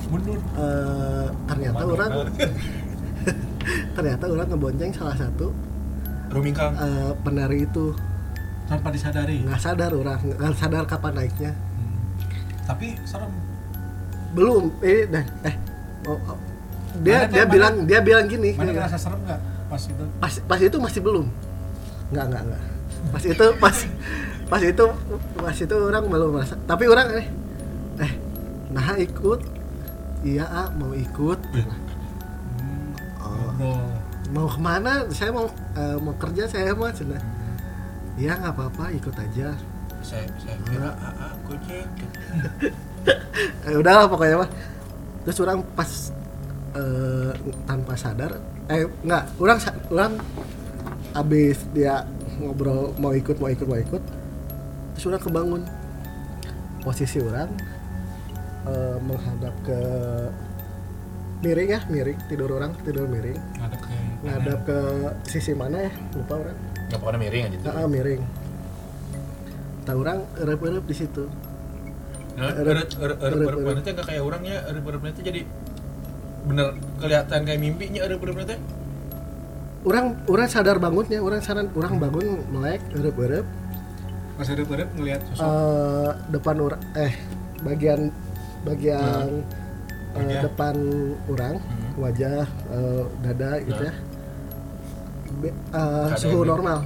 Mundur. 0.08 0.40
eh, 0.56 1.28
ternyata 1.46 1.82
orang 1.84 2.12
ternyata 3.96 4.24
orang 4.26 4.48
ngebonceng 4.48 4.92
salah 4.92 5.14
satu 5.14 5.52
Domingkang. 6.28 6.74
eh, 6.74 7.12
penari 7.22 7.64
itu 7.64 7.94
tanpa 8.66 8.90
disadari 8.90 9.44
nggak 9.44 9.62
sadar 9.62 9.92
orang 9.92 10.20
nggak 10.26 10.54
sadar 10.54 10.84
kapan 10.84 11.14
naiknya 11.16 11.52
Hmm. 11.54 11.94
tapi 12.66 12.98
serem 13.04 13.30
belum 14.34 14.74
eh 14.82 15.06
dah 15.06 15.24
eh 15.44 15.56
oh, 16.04 16.20
oh. 16.26 16.40
Dia 17.00 17.18
Mana- 17.20 17.30
dia 17.30 17.44
mana- 17.44 17.54
bilang 17.54 17.74
dia 17.86 18.00
bilang 18.00 18.26
gini 18.26 18.52
mana 18.54 18.72
ngerasa 18.72 18.98
serem 18.98 19.20
nggak 19.22 19.40
pas 19.68 19.84
itu? 19.84 20.04
Pas 20.18 20.34
pas 20.48 20.60
itu 20.60 20.78
masih 20.78 21.02
belum. 21.02 21.26
Nggak 22.10 22.26
nggak 22.26 22.42
nggak. 22.48 22.62
Pas 23.10 23.24
itu 23.24 23.46
pas 23.60 23.78
pas 24.48 24.62
itu 24.64 24.86
pas 25.36 25.56
itu 25.56 25.76
orang 25.76 26.04
belum 26.06 26.30
merasa. 26.32 26.56
Tapi 26.64 26.84
orang 26.86 27.08
eh 27.14 27.28
eh 28.00 28.12
nah 28.72 28.96
ikut. 28.96 29.40
Iya 30.24 30.46
ah 30.46 30.68
mau 30.74 30.92
ikut. 30.92 31.40
Oh, 33.20 33.52
Ngobrol. 33.54 33.86
mau 34.32 34.48
ke 34.48 34.60
mana? 34.60 35.06
Saya 35.12 35.30
mau 35.30 35.46
eh, 35.74 35.98
mau 36.00 36.16
kerja 36.16 36.48
saya 36.48 36.72
mah 36.74 36.92
cina 36.92 37.20
iya 38.18 38.34
nggak 38.34 38.50
apa-apa 38.52 38.90
ikut 38.92 39.14
aja. 39.14 39.54
Saya 40.02 40.26
saya 40.40 40.58
kira 40.64 40.90
AA 40.96 41.28
Gojek. 41.44 41.88
eh, 43.68 43.76
udah 43.76 43.94
lah 43.94 44.06
pokoknya 44.08 44.42
mah. 44.42 44.50
Terus 45.22 45.38
orang 45.38 45.60
pas 45.76 45.92
eh, 46.76 47.32
tanpa 47.64 47.94
sadar 47.96 48.36
eh 48.68 48.84
nggak 48.84 49.24
orang 49.40 49.58
orang 49.88 50.14
abis 51.16 51.64
dia 51.72 52.04
ngobrol 52.38 52.92
mau 53.00 53.16
ikut 53.16 53.40
mau 53.40 53.48
ikut 53.50 53.68
mau 53.68 53.80
ikut 53.80 54.04
terus 54.94 55.06
orang 55.08 55.24
kebangun. 55.24 55.62
Posisi 56.84 57.20
orang 57.20 57.50
eh, 58.66 58.98
menghadap 59.04 59.54
ke 59.62 59.80
miring 61.38 61.70
ya 61.70 61.80
miring 61.86 62.18
tidur 62.26 62.50
orang 62.58 62.74
tidur 62.82 63.06
miring. 63.06 63.38
Ngadep 63.62 63.80
ke 63.80 63.96
ngadap 64.26 64.60
ke 64.66 64.78
sisi 65.30 65.54
mana 65.54 65.86
ya? 65.86 65.92
Lupa 66.18 66.34
orang. 66.42 66.58
Nggak 66.88 67.00
pokoknya 67.00 67.20
miring 67.22 67.44
aja 67.46 67.58
tuh. 67.62 67.70
ah 67.70 67.78
ah, 67.84 67.88
miring. 67.88 68.22
Tahu 69.86 69.98
orang 70.04 70.20
erep-erep 70.42 70.84
di 70.84 70.96
situ. 70.96 71.24
Erep- 72.38 72.94
erep 73.02 73.18
erep. 73.34 73.76
nanti 73.82 73.90
nggak 73.98 74.08
kayak 74.08 74.22
orangnya 74.22 74.56
erep 74.70 74.84
erep 74.86 75.02
nanti 75.02 75.22
jadi 75.26 75.42
bener 76.48 76.68
kelihatan 76.98 77.40
kayak 77.44 77.60
mimpinya 77.60 78.02
erep 78.02 78.20
erep 78.20 78.36
nanti. 78.38 78.56
orang 79.84 80.06
orang 80.26 80.48
sadar 80.48 80.78
bangunnya 80.78 81.20
orang 81.20 81.40
sadar 81.40 81.68
orang 81.72 81.96
bangun 81.98 82.44
melek 82.50 82.82
erep-erep 82.92 83.46
pas 84.36 84.46
ada 84.46 84.64
pada 84.64 84.84
ngelihat 84.92 85.22
sosok? 85.28 85.42
Eh 85.42 86.12
depan 86.30 86.56
orang 86.62 86.82
eh 86.96 87.14
bagian 87.60 88.00
bagian 88.62 89.28
eh, 90.14 90.20
Wajah. 90.20 90.42
depan 90.44 90.76
orang 91.26 91.56
Hmm. 91.58 91.92
wajah 91.98 92.46
eh, 92.46 93.04
dada 93.22 93.52
gitu 93.60 93.82
ya. 93.82 93.94
Be- 95.38 95.58
Ada 95.72 96.18
suhu 96.18 96.42
normal. 96.44 96.86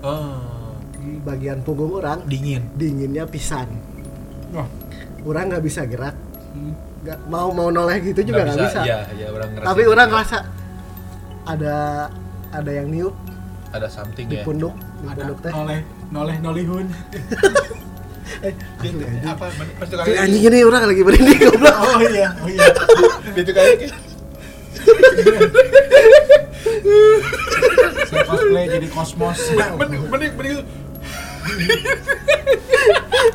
Oh, 0.00 0.74
bagian 1.22 1.62
punggung 1.62 1.94
orang 1.94 2.22
dingin. 2.26 2.66
dinginnya 2.74 3.22
pisan. 3.24 3.66
Wah. 4.50 4.66
Orang 5.22 5.50
nggak 5.50 5.62
bisa 5.62 5.82
gerak. 5.84 6.14
Hmm. 6.50 6.74
Nggak 6.98 7.18
mau 7.30 7.48
mau 7.54 7.68
noleh 7.70 8.02
gitu 8.02 8.20
juga 8.22 8.42
nggak 8.42 8.58
bisa, 8.58 8.80
Iya, 8.82 8.98
iya 9.14 9.26
orang 9.30 9.48
ngerasain 9.54 9.70
tapi 9.70 9.82
orang 9.86 10.06
juga. 10.06 10.14
ngerasa 10.18 10.38
ada 11.46 11.76
ada 12.50 12.70
yang 12.74 12.88
niup 12.90 13.14
ada 13.70 13.86
something 13.86 14.26
di 14.26 14.36
ya. 14.36 14.44
punduk 14.44 14.74
di 14.74 15.06
ada 15.06 15.20
punduk 15.22 15.38
teh. 15.40 15.52
noleh 15.52 15.80
noleh 16.10 16.36
nolihun. 16.40 16.86
Eh 18.38 18.52
asli 18.52 18.92
anjing. 19.02 19.24
apa? 19.24 19.48
Pas 19.80 19.88
anjing 20.04 20.44
ini 20.46 20.60
orang 20.60 20.84
lagi 20.84 21.00
berhenti 21.00 21.32
goblok. 21.40 21.74
Oh 21.88 21.96
iya 21.98 22.28
oh 22.38 22.46
iya. 22.46 22.70
Itu 23.34 23.50
kali 23.50 23.88
saya 28.08 28.22
cosplay 28.24 28.64
jadi 28.68 28.88
kosmos. 28.88 29.38
Mending 29.80 30.02
mending 30.12 30.32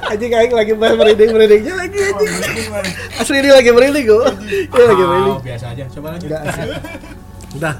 anjing 0.06 0.32
aing 0.32 0.54
lagi 0.54 0.74
bahas 0.74 0.96
merinding 0.96 1.32
merindingnya 1.32 1.74
lagi 1.76 1.98
Oh, 2.00 2.10
anjing. 2.14 2.32
ini 2.32 2.62
gimana? 2.62 2.88
asli 3.18 3.38
dia 3.40 3.54
lagi 3.54 3.70
merinding 3.70 4.06
kok. 4.06 4.24
Dia 4.70 4.86
lagi 4.86 5.04
merinding. 5.04 5.34
Oh, 5.34 5.42
biasa 5.42 5.66
aja. 5.70 5.84
Coba 5.90 6.08
lanjut. 6.10 6.28
Enggak 6.28 6.42
asli. 6.46 6.68
udah. 7.54 7.74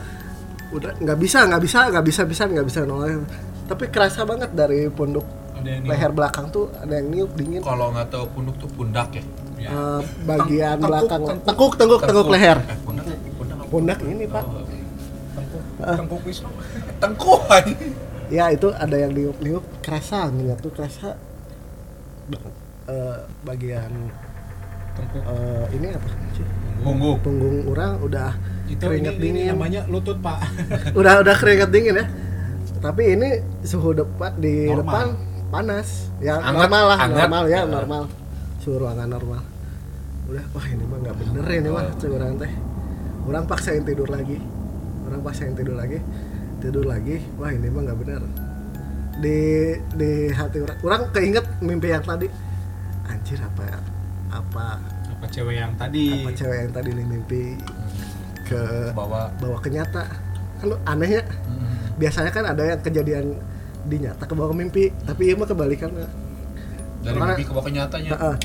Udah 0.74 0.92
nggak 0.98 1.18
bisa 1.18 1.40
nggak 1.46 1.62
bisa 1.62 1.80
nggak 1.88 2.02
bisa 2.04 2.22
bisa 2.26 2.44
nggak 2.48 2.66
bisa 2.66 2.80
noleh 2.82 3.22
tapi 3.64 3.88
kerasa 3.88 4.26
banget 4.26 4.50
dari 4.52 4.90
punduk 4.90 5.22
leher 5.64 6.10
belakang 6.10 6.50
tuh 6.50 6.68
ada 6.76 6.92
yang 6.94 7.08
niup 7.08 7.32
dingin. 7.34 7.62
Kalau 7.62 7.88
nggak 7.90 8.10
tahu 8.10 8.26
punuk 8.34 8.58
tuh 8.58 8.68
pundak 8.68 9.14
ya. 9.14 9.24
ya. 9.58 9.70
Eh, 9.70 10.02
bagian 10.26 10.76
Tengkuk, 10.76 10.90
belakang. 10.90 11.22
tengkuk. 11.22 11.46
tengkuk 11.46 11.74
tengkuk 11.78 12.02
tengkuk. 12.04 12.28
leher. 12.28 12.58
Eh, 12.60 12.78
pundak 12.84 13.06
pundak 13.70 14.00
ini 14.04 14.26
pak. 14.28 14.44
Oh, 14.44 14.60
tengkuk 15.32 15.62
Ah. 15.80 15.96
tengkuk 15.96 16.22
wisnu. 16.26 16.50
Tengkuk 17.02 17.42
aja. 17.48 17.74
Ya 18.34 18.50
itu 18.50 18.74
ada 18.74 18.98
yang 18.98 19.14
niup 19.14 19.62
kerasa 19.86 20.26
anginnya 20.26 20.58
tuh 20.58 20.74
kerasa. 20.74 21.14
Eh, 22.84 23.18
bagian 23.46 23.92
eh, 25.14 25.66
ini 25.72 25.88
apa 25.94 26.08
sih? 26.34 26.46
Punggung. 26.84 27.18
punggung 27.24 27.58
orang 27.72 28.02
udah 28.02 28.36
itu 28.68 28.82
keringet 28.82 29.16
ini, 29.16 29.24
ini 29.24 29.40
dingin. 29.46 29.54
namanya 29.56 29.82
lutut 29.88 30.18
pak. 30.20 30.42
Udah 31.00 31.22
udah 31.24 31.36
keringet 31.38 31.70
dingin 31.72 31.96
ya. 32.02 32.06
Tapi 32.84 33.16
ini 33.16 33.30
suhu 33.64 33.96
depan 33.96 34.36
di 34.36 34.68
Normal. 34.68 34.82
depan 34.84 35.06
panas. 35.48 36.12
Ya 36.20 36.40
Hangat, 36.44 36.68
normal 36.68 36.84
lah 36.92 36.98
hangat. 37.00 37.20
normal 37.24 37.44
ya 37.48 37.56
Ya. 37.56 37.62
normal. 37.64 38.04
Suhu 38.60 38.76
ruangan 38.84 39.08
normal. 39.08 39.42
Udah 40.28 40.44
wah 40.52 40.66
ini 40.68 40.84
mah 40.84 40.98
nggak 41.00 41.16
bener 41.16 41.46
ini 41.54 41.70
mah 41.72 41.84
orang 41.88 42.34
teh. 42.36 42.52
Orang 43.24 43.44
paksain 43.48 43.84
tidur 43.88 44.10
lagi. 44.12 44.38
Orang 45.08 45.20
paksain 45.24 45.54
tidur 45.56 45.78
lagi 45.80 46.00
tidur 46.64 46.88
lagi 46.88 47.20
wah 47.36 47.52
ini 47.52 47.68
mah 47.68 47.84
nggak 47.84 48.00
bener 48.00 48.24
di 49.20 49.40
di 49.94 50.12
hati 50.34 50.58
orang 50.64 50.78
orang 50.82 51.02
keinget 51.14 51.46
mimpi 51.62 51.94
yang 51.94 52.02
tadi. 52.02 52.28
Anjir 53.06 53.38
apa 53.44 53.62
ya 53.62 53.80
apa 54.34 54.66
apa 54.82 55.26
cewek 55.30 55.56
yang 55.60 55.74
tadi? 55.78 56.26
apa 56.26 56.32
cewek 56.34 56.58
yang 56.66 56.72
tadi 56.74 56.90
nih 56.98 57.06
mimpi 57.06 57.44
ke 58.48 58.90
bawa. 58.96 59.30
bawa 59.38 59.58
ke 59.62 59.70
nyata. 59.70 60.04
Kan 60.64 60.74
aneh 60.88 61.22
ya 61.22 61.24
biasanya 61.94 62.32
kan 62.34 62.44
ada 62.50 62.64
yang 62.74 62.82
kejadian 62.82 63.26
di 63.86 64.02
nyata 64.02 64.24
ke 64.26 64.34
bawah 64.34 64.50
ke 64.50 64.58
mimpi 64.58 64.84
tapi 65.06 65.30
iya 65.30 65.36
mah 65.38 65.48
kebalikan. 65.48 65.92
Dari 67.04 67.18
Mana- 67.20 67.38
mimpi 67.38 67.46
ke 67.46 67.54
bawah 67.54 67.66
ke 67.70 67.74
nyatanya. 67.74 68.12
Heeh. 68.18 68.36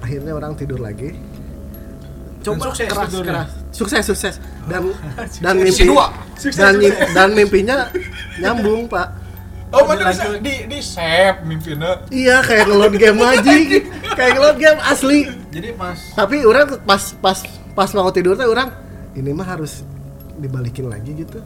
akhirnya 0.00 0.32
orang 0.32 0.56
tidur 0.56 0.80
lagi. 0.80 1.12
Coba 2.40 2.72
keras 2.72 3.12
keras 3.12 3.52
sukses 3.70 4.02
sukses. 4.02 4.34
Dan 4.66 4.90
dan 5.44 5.54
Sukses. 5.56 5.64
mimpi 5.64 5.84
dua. 5.86 6.06
dan 6.52 6.72
mim- 6.76 7.00
dan 7.10 7.28
mimpinya 7.32 7.76
nyambung 8.36 8.86
pak. 8.86 9.08
Oh 9.70 9.86
mana 9.86 10.10
bisa 10.10 10.34
di 10.36 10.66
di 10.66 10.78
save 10.78 11.42
mimpinya. 11.42 12.02
Iya 12.10 12.42
kayak 12.42 12.66
ngeload 12.66 12.94
game 12.96 13.20
aja. 13.30 13.52
Kayak 14.12 14.32
ngeload 14.34 14.56
game 14.58 14.80
asli. 14.82 15.20
Jadi 15.48 15.68
pas 15.72 15.98
tapi 16.12 16.42
orang 16.42 16.82
pas 16.82 17.02
pas 17.16 17.38
pas 17.70 17.90
mau 17.92 18.10
tidur 18.10 18.34
tuh 18.34 18.46
orang 18.46 18.74
ini 19.14 19.30
mah 19.30 19.46
harus 19.48 19.86
dibalikin 20.36 20.90
lagi 20.90 21.14
gitu. 21.16 21.38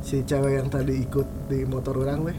Si 0.00 0.22
cewek 0.22 0.52
yang 0.56 0.70
tadi 0.70 1.02
ikut 1.02 1.50
di 1.50 1.66
motor 1.66 1.98
orang 1.98 2.22
weh. 2.22 2.36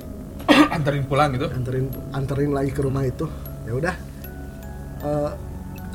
Anterin 0.72 1.04
pulang 1.04 1.36
gitu? 1.36 1.52
Anterin 1.52 1.92
anterin 2.12 2.56
lagi 2.56 2.72
ke 2.72 2.80
rumah 2.80 3.04
itu. 3.04 3.28
Ya 3.68 3.76
udah. 3.76 3.96
Eh, 4.98 5.32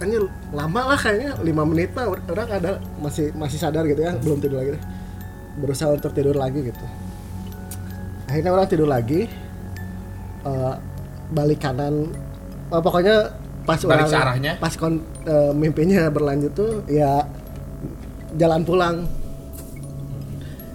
kayaknya 0.03 0.21
lama 0.51 0.81
lah 0.91 0.99
kayaknya 0.99 1.31
lima 1.41 1.63
menit 1.63 1.95
mah 1.95 2.11
or- 2.11 2.27
orang 2.27 2.49
ada 2.51 2.71
masih 2.99 3.31
masih 3.33 3.57
sadar 3.57 3.87
gitu 3.87 4.03
ya 4.03 4.13
belum 4.19 4.43
tidur 4.43 4.59
lagi 4.59 4.75
deh. 4.75 4.83
berusaha 5.53 5.93
untuk 5.93 6.11
tidur 6.11 6.35
lagi 6.35 6.65
gitu. 6.65 6.87
Akhirnya 8.27 8.51
orang 8.51 8.67
tidur 8.67 8.91
lagi 8.91 9.31
Eh, 10.43 10.75
balik 11.31 11.63
kanan. 11.63 12.11
Eh, 12.67 12.83
pokoknya 12.83 13.31
pas 13.63 13.79
Balik 13.79 13.87
orang 13.87 14.11
searahnya? 14.11 14.53
pas 14.59 14.75
kon, 14.75 14.99
eh, 15.23 15.53
mimpinya 15.55 16.11
berlanjut 16.11 16.51
tuh 16.51 16.83
ya 16.91 17.23
jalan 18.35 18.67
pulang. 18.67 19.07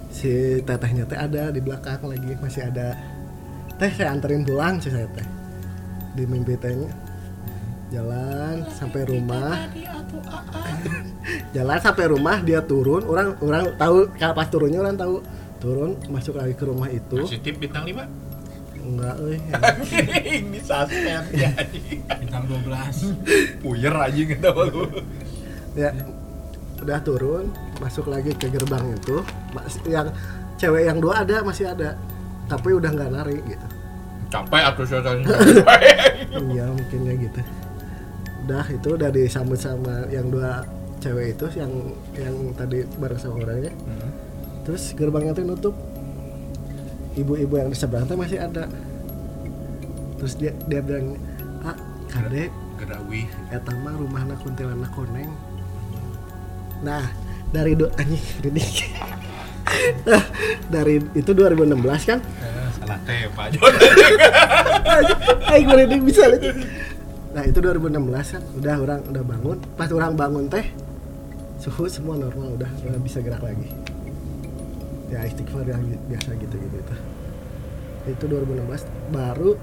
Si 0.08 0.58
tetehnya 0.64 1.04
teh 1.04 1.20
ada 1.20 1.52
di 1.52 1.60
belakang 1.60 2.00
lagi 2.00 2.32
masih 2.40 2.64
ada. 2.64 2.96
Teh 3.76 3.92
saya 3.92 4.16
anterin 4.16 4.40
pulang 4.40 4.80
sih 4.80 4.88
saya 4.88 5.04
teh. 5.12 5.26
Di 6.16 6.24
mimpi 6.24 6.56
tehnya 6.56 6.88
jalan 7.88 8.64
sampai 8.72 9.02
rumah. 9.08 9.56
Jalan 11.56 11.78
sampai 11.80 12.04
rumah 12.08 12.36
dia 12.44 12.60
turun. 12.64 13.04
Orang 13.08 13.36
orang 13.40 13.64
tahu 13.76 14.12
kalau 14.16 14.34
pas 14.36 14.48
turunnya 14.48 14.80
orang 14.80 14.96
tahu. 14.96 15.20
Turun 15.58 15.98
masuk 16.06 16.38
lagi 16.38 16.54
ke 16.54 16.64
rumah 16.68 16.86
itu. 16.86 17.18
Kasih 17.18 17.42
tip 17.42 17.58
bintang 17.58 17.82
5 17.82 18.28
enggak 18.88 19.20
euy 19.20 19.36
ini 20.38 20.58
suspend 20.64 21.28
ya. 21.34 21.50
Bintang 22.22 22.46
12 22.46 23.60
puyer 23.60 23.92
aja 23.92 24.22
tahu. 24.38 24.62
Lu 24.70 24.84
ya 25.76 25.90
udah 26.78 26.98
turun 27.02 27.50
masuk 27.82 28.06
lagi 28.06 28.32
ke 28.38 28.46
gerbang 28.48 28.94
itu. 28.94 29.18
Mas- 29.50 29.82
yang 29.84 30.14
cewek 30.56 30.86
yang 30.86 31.02
dua 31.02 31.26
ada 31.26 31.42
masih 31.42 31.68
ada. 31.74 31.98
Tapi 32.48 32.68
udah 32.72 32.90
nggak 32.94 33.10
nari 33.12 33.42
gitu. 33.44 33.66
Capek 34.28 34.60
atau 34.60 34.84
suasana 34.84 35.24
iya 36.52 36.68
mungkinnya 36.68 37.16
gitu 37.16 37.40
udah 38.48 38.64
itu 38.72 38.88
udah 38.96 39.12
disambut 39.12 39.60
sama 39.60 40.08
yang 40.08 40.32
dua 40.32 40.64
cewek 41.04 41.36
itu 41.36 41.60
yang 41.60 41.68
yang 42.16 42.32
tadi 42.56 42.88
bareng 42.96 43.20
sama 43.20 43.44
orangnya. 43.44 43.76
Terus 44.64 44.96
gerbangnya 44.96 45.36
tuh 45.36 45.44
nutup. 45.44 45.76
Ibu-ibu 47.12 47.60
yang 47.60 47.68
di 47.68 47.76
seberang 47.76 48.08
teh 48.08 48.16
masih 48.16 48.40
ada. 48.40 48.64
Terus 50.16 50.40
dia 50.40 50.56
dia 50.64 50.80
bilang 50.80 51.20
ah 51.60 51.76
kade 52.08 52.48
Gerawi. 52.80 53.28
eta 53.52 53.74
mah 53.84 54.00
rumahna 54.00 54.32
kuntilanak 54.40 54.96
koneng. 54.96 55.28
Nah 56.80 57.04
dari 57.52 57.76
do 57.76 57.92
anjing 58.00 58.48
ini. 58.48 58.64
Nah, 60.08 60.24
dari 60.72 60.96
itu 61.12 61.30
2016 61.36 62.08
kan? 62.08 62.18
Eh, 62.24 62.68
salah 62.72 62.98
Teh 63.04 63.28
Pak 63.36 63.52
Aing 65.52 65.68
gue 65.68 66.00
bisa 66.08 66.24
lagi. 66.24 66.48
Nah 67.28 67.42
itu 67.42 67.58
2016 67.58 67.92
kan, 68.30 68.42
udah 68.54 68.74
orang 68.78 69.00
udah 69.06 69.22
bangun. 69.22 69.56
Pas 69.74 69.88
orang 69.88 70.12
bangun 70.14 70.44
teh, 70.46 70.64
suhu 71.58 71.84
semua 71.86 72.16
normal, 72.16 72.54
udah 72.54 72.70
udah 72.82 72.98
bisa 72.98 73.18
gerak 73.18 73.40
lagi. 73.40 73.68
Ya 75.06 75.22
istighfar 75.22 75.64
yang 75.64 75.80
biasa 76.06 76.32
gitu 76.34 76.56
gitu. 76.56 76.94
Itu 78.06 78.24
2016 78.24 78.84
baru 79.10 79.56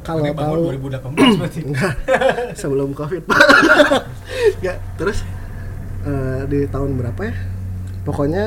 kalau 0.00 0.22
Ini 0.22 0.32
tahu 0.32 0.62
bangun 0.64 0.90
2018 1.14 1.38
berarti. 1.38 1.60
enggak 1.64 1.94
sebelum 2.54 2.90
covid 2.90 3.22
enggak 4.58 4.78
terus 4.94 5.20
eh, 6.02 6.42
di 6.46 6.64
tahun 6.64 6.96
berapa 6.96 7.20
ya 7.20 7.34
pokoknya 8.02 8.44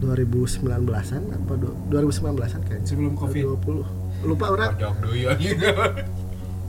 2019an 0.00 1.22
apa 1.30 1.52
du- 1.54 1.76
2019an 1.88 2.60
kayaknya 2.62 2.84
Sebelum 2.84 3.14
Covid. 3.14 3.44
20 3.56 4.26
lupa 4.26 4.46
orang 4.50 4.72
dulu. 4.74 5.14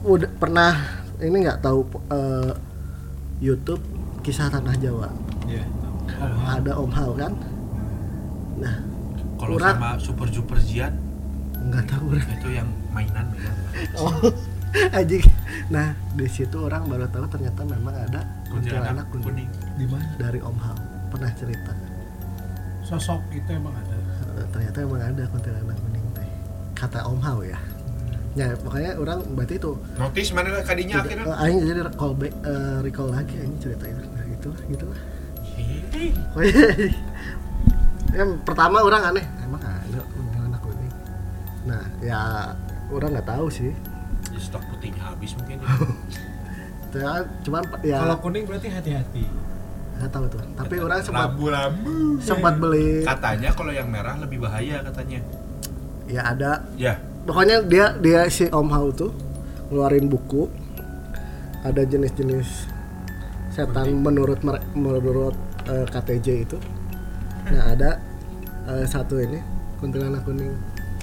udah 0.06 0.30
pernah 0.32 0.72
ini 1.18 1.42
nggak 1.42 1.60
tahu 1.60 1.82
eh, 2.08 2.52
YouTube 3.38 3.82
kisah 4.22 4.48
tanah 4.48 4.78
Jawa 4.78 5.10
Iya. 5.46 5.62
ada 6.48 6.72
Om 6.74 6.90
Hao 6.90 7.12
kan 7.14 7.32
nah 8.56 8.74
Kalau 9.36 9.58
Kurang. 9.60 9.76
sama 9.76 9.90
Super 9.98 10.28
Super 10.30 10.58
Jian 10.58 10.94
nggak 11.60 11.84
tahu 11.86 12.14
orang 12.14 12.30
itu 12.32 12.48
yang 12.50 12.68
mainan 12.90 13.26
ya. 13.34 13.50
oh 14.00 14.14
anjing 14.90 15.26
nah 15.68 15.90
di 16.14 16.26
situ 16.26 16.56
orang 16.56 16.86
baru 16.86 17.06
tahu 17.06 17.26
ternyata 17.28 17.62
memang 17.62 17.92
ada 17.92 18.22
kuntilanak 18.48 19.06
kuning 19.10 19.24
kuning. 19.44 19.50
Di 19.76 19.86
mana? 19.86 20.06
dari 20.16 20.38
Om 20.38 20.56
Hao 20.56 20.76
pernah 21.08 21.30
cerita 21.34 21.74
Sosok 22.80 23.18
itu 23.34 23.50
emang 23.50 23.74
ada. 23.74 23.98
Ternyata 24.46 24.78
emang 24.78 25.02
ada 25.02 25.22
kuntilanak 25.26 25.74
kuning 25.76 26.06
teh 26.14 26.28
kata 26.72 27.02
Om 27.04 27.18
Hao 27.18 27.42
ya 27.42 27.58
ya 28.36 28.52
pokoknya 28.54 28.92
orang 28.94 29.18
berarti 29.32 29.54
itu 29.56 29.72
Notis 29.96 30.28
mana 30.30 30.60
kadinya 30.60 31.00
tidak- 31.00 31.24
akhirnya? 31.24 31.24
eh, 31.26 31.42
aing 31.42 31.58
jadi 31.64 31.80
recall 31.82 32.12
back 32.12 32.34
eh, 32.38 32.76
recall 32.82 33.08
lagi 33.08 33.34
ini 33.34 33.56
ceritanya 33.56 33.96
nah 34.06 34.24
gitulah 34.28 34.60
gitulah 34.66 34.98
Pokoknya, 36.28 36.64
yang 38.18 38.30
pertama 38.42 38.76
orang 38.80 39.02
aneh 39.06 39.24
emang 39.40 39.56
ada 39.58 40.00
kuntilanak 40.06 40.60
kuning 40.60 40.92
nah 41.64 41.82
ya 41.98 42.20
orang 42.88 43.10
nggak 43.12 43.26
tahu 43.26 43.48
sih 43.50 43.72
Ya, 44.26 44.40
stok 44.42 44.60
putihnya 44.66 45.00
habis 45.06 45.32
mungkin. 45.34 45.56
ya. 45.56 45.68
Ya, 46.94 47.12
cuman 47.40 47.60
ya 47.80 48.00
Kalau 48.00 48.16
kuning 48.20 48.44
berarti 48.44 48.68
hati-hati. 48.68 49.24
nggak 49.94 50.10
tahu 50.10 50.24
tuh 50.26 50.40
tapi 50.54 50.74
orang 50.76 51.00
sempat 51.00 51.28
Lambu-lambu. 51.30 51.96
sempat 52.18 52.54
beli 52.56 53.00
Katanya 53.02 53.48
kalau 53.50 53.68
yang 53.70 53.84
merah 53.86 54.12
lebih 54.14 54.38
bahaya 54.38 54.80
katanya. 54.82 55.20
ya 56.06 56.20
ada 56.26 56.52
Ya, 56.74 57.00
pokoknya 57.26 57.56
dia 57.62 57.86
dia 57.96 58.20
si 58.28 58.46
Om 58.46 58.68
Hao 58.68 58.88
tuh 58.90 59.10
ngeluarin 59.66 60.06
buku 60.06 60.46
ada 61.60 61.82
jenis-jenis 61.82 62.70
setan 63.50 63.90
menurut 63.96 64.38
mere- 64.40 64.62
menurut 64.72 65.34
eh, 65.66 65.84
KTJ 65.84 66.26
itu 66.40 66.58
nah 67.46 67.66
ada 67.68 67.98
eh, 68.68 68.86
satu 68.86 69.18
ini 69.18 69.42
kuntilanak 69.76 70.22
kuning 70.22 70.54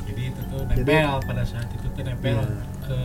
Jadi 0.03 0.23
itu 0.27 0.41
tuh 0.45 0.59
nempel 0.65 1.11
pada 1.21 1.43
saat 1.43 1.67
itu 1.69 1.87
tuh 1.87 2.03
nempel 2.03 2.35
Iya. 2.35 2.47
ke 2.83 2.97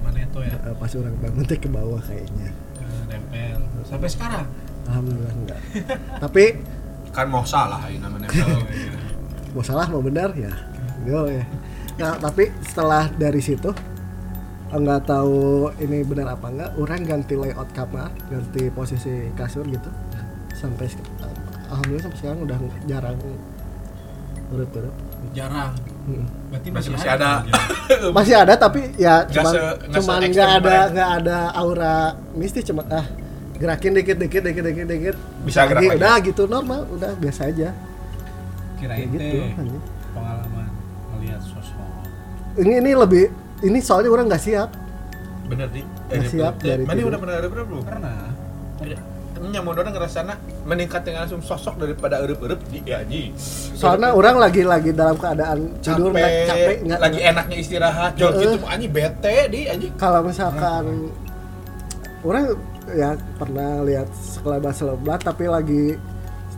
mana 0.00 0.18
itu 0.20 0.38
ya? 0.40 0.54
Eh, 0.60 0.74
pas 0.74 0.90
orang 0.92 1.14
bangun 1.16 1.44
teh 1.44 1.54
ke 1.56 1.68
bawah 1.68 2.00
kayaknya 2.00 2.50
Eh, 2.76 3.02
nempel 3.08 3.58
sampai 3.84 4.08
sekarang. 4.08 4.46
alhamdulillah 4.84 5.34
enggak 5.36 5.60
tapi 6.22 6.44
kan 7.10 7.26
mau 7.26 7.42
salah 7.42 7.82
ini 7.84 7.98
namanya. 7.98 8.28
mau 9.54 9.62
salah 9.62 9.86
mau 9.86 10.00
benar 10.00 10.30
ya 10.34 10.52
yo 11.02 11.26
ya 11.26 11.42
nah 11.98 12.14
tapi 12.14 12.54
setelah 12.62 13.10
dari 13.12 13.38
situ 13.38 13.70
nggak 14.68 15.00
tahu 15.02 15.38
ini 15.78 16.04
benar 16.04 16.32
apa 16.32 16.46
enggak 16.46 16.70
orang 16.76 17.00
ganti 17.02 17.34
layout 17.34 17.70
kamar 17.72 18.12
ganti 18.26 18.68
posisi 18.68 19.10
kasur 19.32 19.64
gitu 19.64 19.88
sampai 20.52 20.86
alhamdulillah 21.66 22.04
sampai 22.04 22.18
sekarang 22.18 22.40
udah 22.40 22.58
jarang 22.84 23.18
urut-urut 24.48 24.94
Jarang. 25.28 25.74
Hmm. 26.06 26.24
Berarti 26.48 26.68
Masih- 26.70 26.92
masih, 26.94 27.10
ada. 27.10 27.30
masih 28.16 28.34
ada 28.38 28.54
tapi 28.54 28.80
ya 28.94 29.26
Nggak 29.26 29.34
cuman 29.34 29.52
se- 29.52 29.76
nggak 29.90 30.28
nggak 30.30 30.50
ada 30.56 30.76
nggak 30.88 31.10
ada 31.20 31.38
aura 31.52 31.96
mistis 32.32 32.64
cuma 32.64 32.86
ah 32.88 33.02
gerakin 33.58 33.92
dikit 33.92 34.16
dikit 34.16 34.40
dikit 34.40 34.62
dikit 34.62 34.86
dikit 34.86 35.16
Bisa 35.42 35.66
gerak 35.66 35.82
lagi. 35.82 35.98
udah 35.98 36.14
gitu 36.22 36.42
normal 36.46 36.86
udah 36.88 37.12
biasa 37.18 37.50
aja 37.50 37.74
Kirain 38.78 39.10
kayak 39.10 39.10
gitu 39.10 39.74
pengalaman 40.14 40.57
melihat 41.18 41.42
sosok. 41.42 41.78
ini 42.62 42.74
ini 42.78 42.90
lebih 42.94 43.24
ini 43.66 43.78
soalnya 43.82 44.10
orang 44.14 44.30
nggak 44.30 44.42
siap 44.42 44.70
Bener 45.48 45.68
di. 45.72 45.82
Nggak 46.12 46.24
siap 46.28 46.54
dari 46.60 46.84
Mana 46.84 47.00
udah 47.08 47.18
pernah 47.18 47.34
ada 47.40 47.48
belum? 47.48 47.82
Pernah. 47.82 48.16
Ini 49.38 49.62
mau 49.62 49.70
orang 49.70 49.94
ngerasana 49.94 50.34
meningkat 50.66 51.06
dengan 51.06 51.24
langsung 51.24 51.40
sosok 51.40 51.78
daripada 51.78 52.18
erup-erup 52.26 52.58
di 52.68 52.82
ya 52.82 53.06
ji. 53.06 53.30
soalnya 53.78 54.10
orang 54.10 54.34
lagi 54.34 54.66
lagi 54.66 54.90
dalam 54.90 55.14
keadaan 55.14 55.78
tidur 55.78 56.10
nggak 56.10 56.26
capek, 56.26 56.50
capek 56.50 56.76
nggak 56.90 57.00
lagi 57.00 57.18
enaknya 57.22 57.56
istirahat. 57.62 58.12
Jol 58.18 58.32
gitu 58.34 58.66
anjing 58.66 58.90
bete 58.90 59.36
di 59.46 59.60
anjing. 59.70 59.92
kalau 59.94 60.26
misalkan 60.26 61.14
orang 62.26 62.44
ya 62.90 63.14
pernah 63.38 63.70
lihat 63.86 64.10
sekelebat 64.10 64.74
selebat 64.74 65.20
tapi 65.22 65.44
lagi 65.46 65.84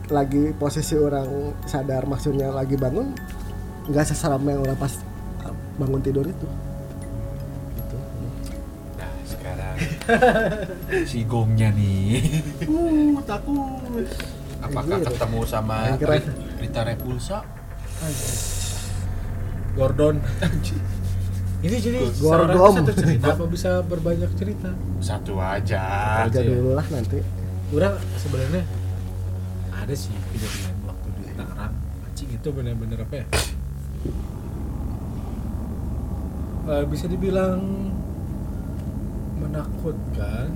lagi 0.09 0.49
posisi 0.57 0.97
orang 0.97 1.53
sadar 1.69 2.09
maksudnya 2.09 2.49
lagi 2.49 2.75
bangun 2.81 3.13
nggak 3.83 4.05
seseram 4.05 4.43
yang 4.43 4.59
orang 4.59 4.75
pas 4.75 4.93
bangun 5.73 5.99
tidur 5.99 6.23
itu 6.23 6.47
gitu 7.73 7.97
Nah, 8.95 9.11
sekarang 9.23 9.75
si 11.03 11.23
gongnya 11.23 11.71
nih. 11.71 12.21
Uh, 12.61 13.17
takut. 13.23 14.05
Apakah 14.61 14.95
Anjir. 14.95 15.09
ketemu 15.09 15.39
sama 15.43 15.75
Yang 15.87 15.99
keren. 15.99 16.21
Ri- 16.21 16.37
Rita 16.61 16.81
Repulsa? 16.83 17.37
Gordon. 19.73 20.15
Ini 21.65 21.77
jadi 21.77 21.99
Gordon. 22.17 22.49
seorang 22.49 22.73
satu 22.75 22.93
cerita 22.95 23.27
apa 23.31 23.45
bisa 23.47 23.71
berbanyak 23.81 24.31
cerita? 24.35 24.69
Satu 24.99 25.37
aja. 25.37 25.81
aja 26.25 26.39
ya. 26.39 26.45
dulu 26.47 26.73
lah 26.73 26.85
nanti 26.89 27.21
Orang 27.71 27.93
sebenarnya 28.17 28.63
ada 29.71 29.95
sih 29.95 30.11
kejadian 30.31 30.75
waktu 30.83 31.07
di 31.15 31.31
Tangerang. 31.31 31.73
Anjing 32.03 32.29
itu 32.31 32.49
benar-benar 32.51 32.99
apa 33.01 33.15
ya? 33.15 33.25
Eh, 36.71 36.83
bisa 36.87 37.05
dibilang 37.11 37.59
menakutkan. 39.41 40.47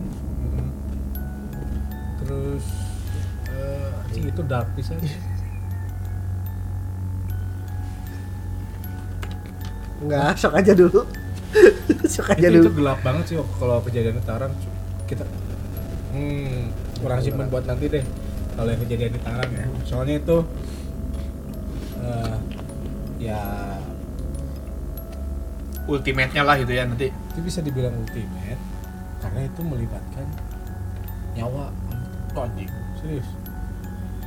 Terus 2.24 2.66
eh, 3.52 4.02
anjing 4.08 4.26
itu 4.32 4.42
dark 4.48 4.70
pisan. 4.80 4.96
nggak 10.06 10.38
sok 10.38 10.56
aja 10.56 10.74
dulu. 10.78 11.02
Sok 12.06 12.36
aja 12.36 12.48
itu, 12.52 12.62
itu 12.62 12.70
dulu. 12.70 12.84
gelap 12.84 13.00
banget 13.02 13.24
sih 13.32 13.36
kalau 13.58 13.80
kejadian 13.82 14.20
di 14.20 14.24
Tangerang 14.28 14.54
kita 15.08 15.24
hmm, 16.12 16.70
kurang 17.00 17.20
simpen 17.24 17.48
buat 17.48 17.64
nanti 17.64 17.88
deh 17.88 18.04
kalau 18.60 18.70
yang 18.70 18.82
kejadian 18.86 19.12
di 19.16 19.22
Tangerang 19.24 19.52
ya. 19.56 19.66
Soalnya 19.88 20.16
itu 20.22 20.38
ya 23.26 23.42
Ultimate-nya 25.86 26.42
lah 26.42 26.58
gitu 26.58 26.72
ya 26.72 26.84
nanti. 26.84 27.14
itu 27.14 27.40
bisa 27.42 27.60
dibilang 27.60 27.94
ultimate 27.96 28.58
karena 29.20 29.42
itu 29.44 29.62
melibatkan 29.62 30.26
nyawa 31.34 31.70
anjing. 32.34 32.70
serius 32.96 33.28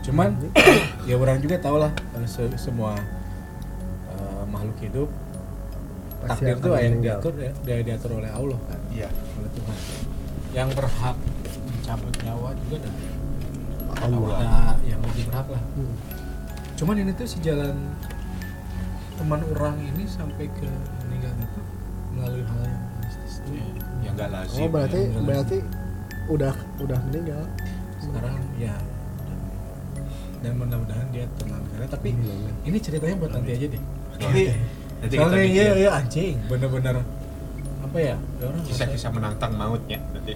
cuman 0.00 0.38
ya 1.08 1.14
orang 1.14 1.38
juga 1.38 1.56
tau 1.56 1.76
lah 1.76 1.90
eh, 2.14 2.26
se- 2.26 2.56
semua 2.56 2.94
eh, 4.08 4.42
makhluk 4.46 4.78
hidup 4.80 5.08
Pasti 6.18 6.46
takdir 6.46 6.56
itu 6.58 6.68
yang 6.74 6.96
diatur 6.98 7.34
ya 7.36 7.50
dia 7.62 7.76
diatur 7.84 8.10
oleh 8.16 8.28
Allah 8.28 8.58
kan 8.64 8.80
Iya. 8.88 9.08
oleh 9.08 9.50
Tuhan 9.52 9.76
yang 10.52 10.68
berhak 10.72 11.16
mencabut 11.68 12.14
nyawa 12.20 12.48
juga 12.60 12.76
ada 12.78 12.90
Allah 14.00 14.36
ada 14.36 14.52
yang 14.84 15.00
lebih 15.00 15.24
berhak 15.26 15.48
lah 15.48 15.62
Hmm. 15.74 15.94
cuman 16.74 16.96
ini 16.98 17.12
tuh 17.12 17.26
sejalan 17.26 17.74
teman 19.18 19.40
orang 19.50 19.76
ini 19.80 20.04
sampai 20.06 20.46
ke 20.48 20.68
meninggal 21.02 21.34
itu 21.36 21.60
melalui 22.12 22.44
hal 22.44 22.60
yang 22.62 22.82
mistis 22.98 23.34
tuh 23.38 23.50
Iya. 23.50 23.66
Yang 23.98 24.12
enggak 24.14 24.30
lazim. 24.30 24.56
oh 24.56 24.68
berarti 24.68 25.00
ya, 25.00 25.20
berarti 25.20 25.56
udah 26.28 26.54
udah 26.78 26.98
meninggal 27.04 27.42
sekarang 27.98 28.36
ya 28.56 28.74
dan 30.38 30.52
mudah-mudahan 30.54 31.06
dia 31.10 31.26
tenang 31.34 31.62
karena 31.68 31.86
tapi 31.88 32.08
Hmm. 32.10 32.50
ini 32.62 32.78
ceritanya 32.78 33.16
buat 33.16 33.32
nanti 33.32 33.50
aja 33.52 33.66
deh 33.68 33.82
Jadi, 34.18 34.42
Nanti 34.98 35.14
kita 35.14 35.22
soalnya 35.22 35.42
iya 35.44 35.64
iya 35.76 35.90
anjing, 35.94 36.34
bener-bener 36.46 36.96
apa 37.80 37.96
ya? 37.96 38.16
ya 38.18 38.44
orang 38.44 38.62
kisah-kisah 38.64 39.10
menantang 39.10 39.52
mautnya 39.52 39.98
nanti 40.08 40.34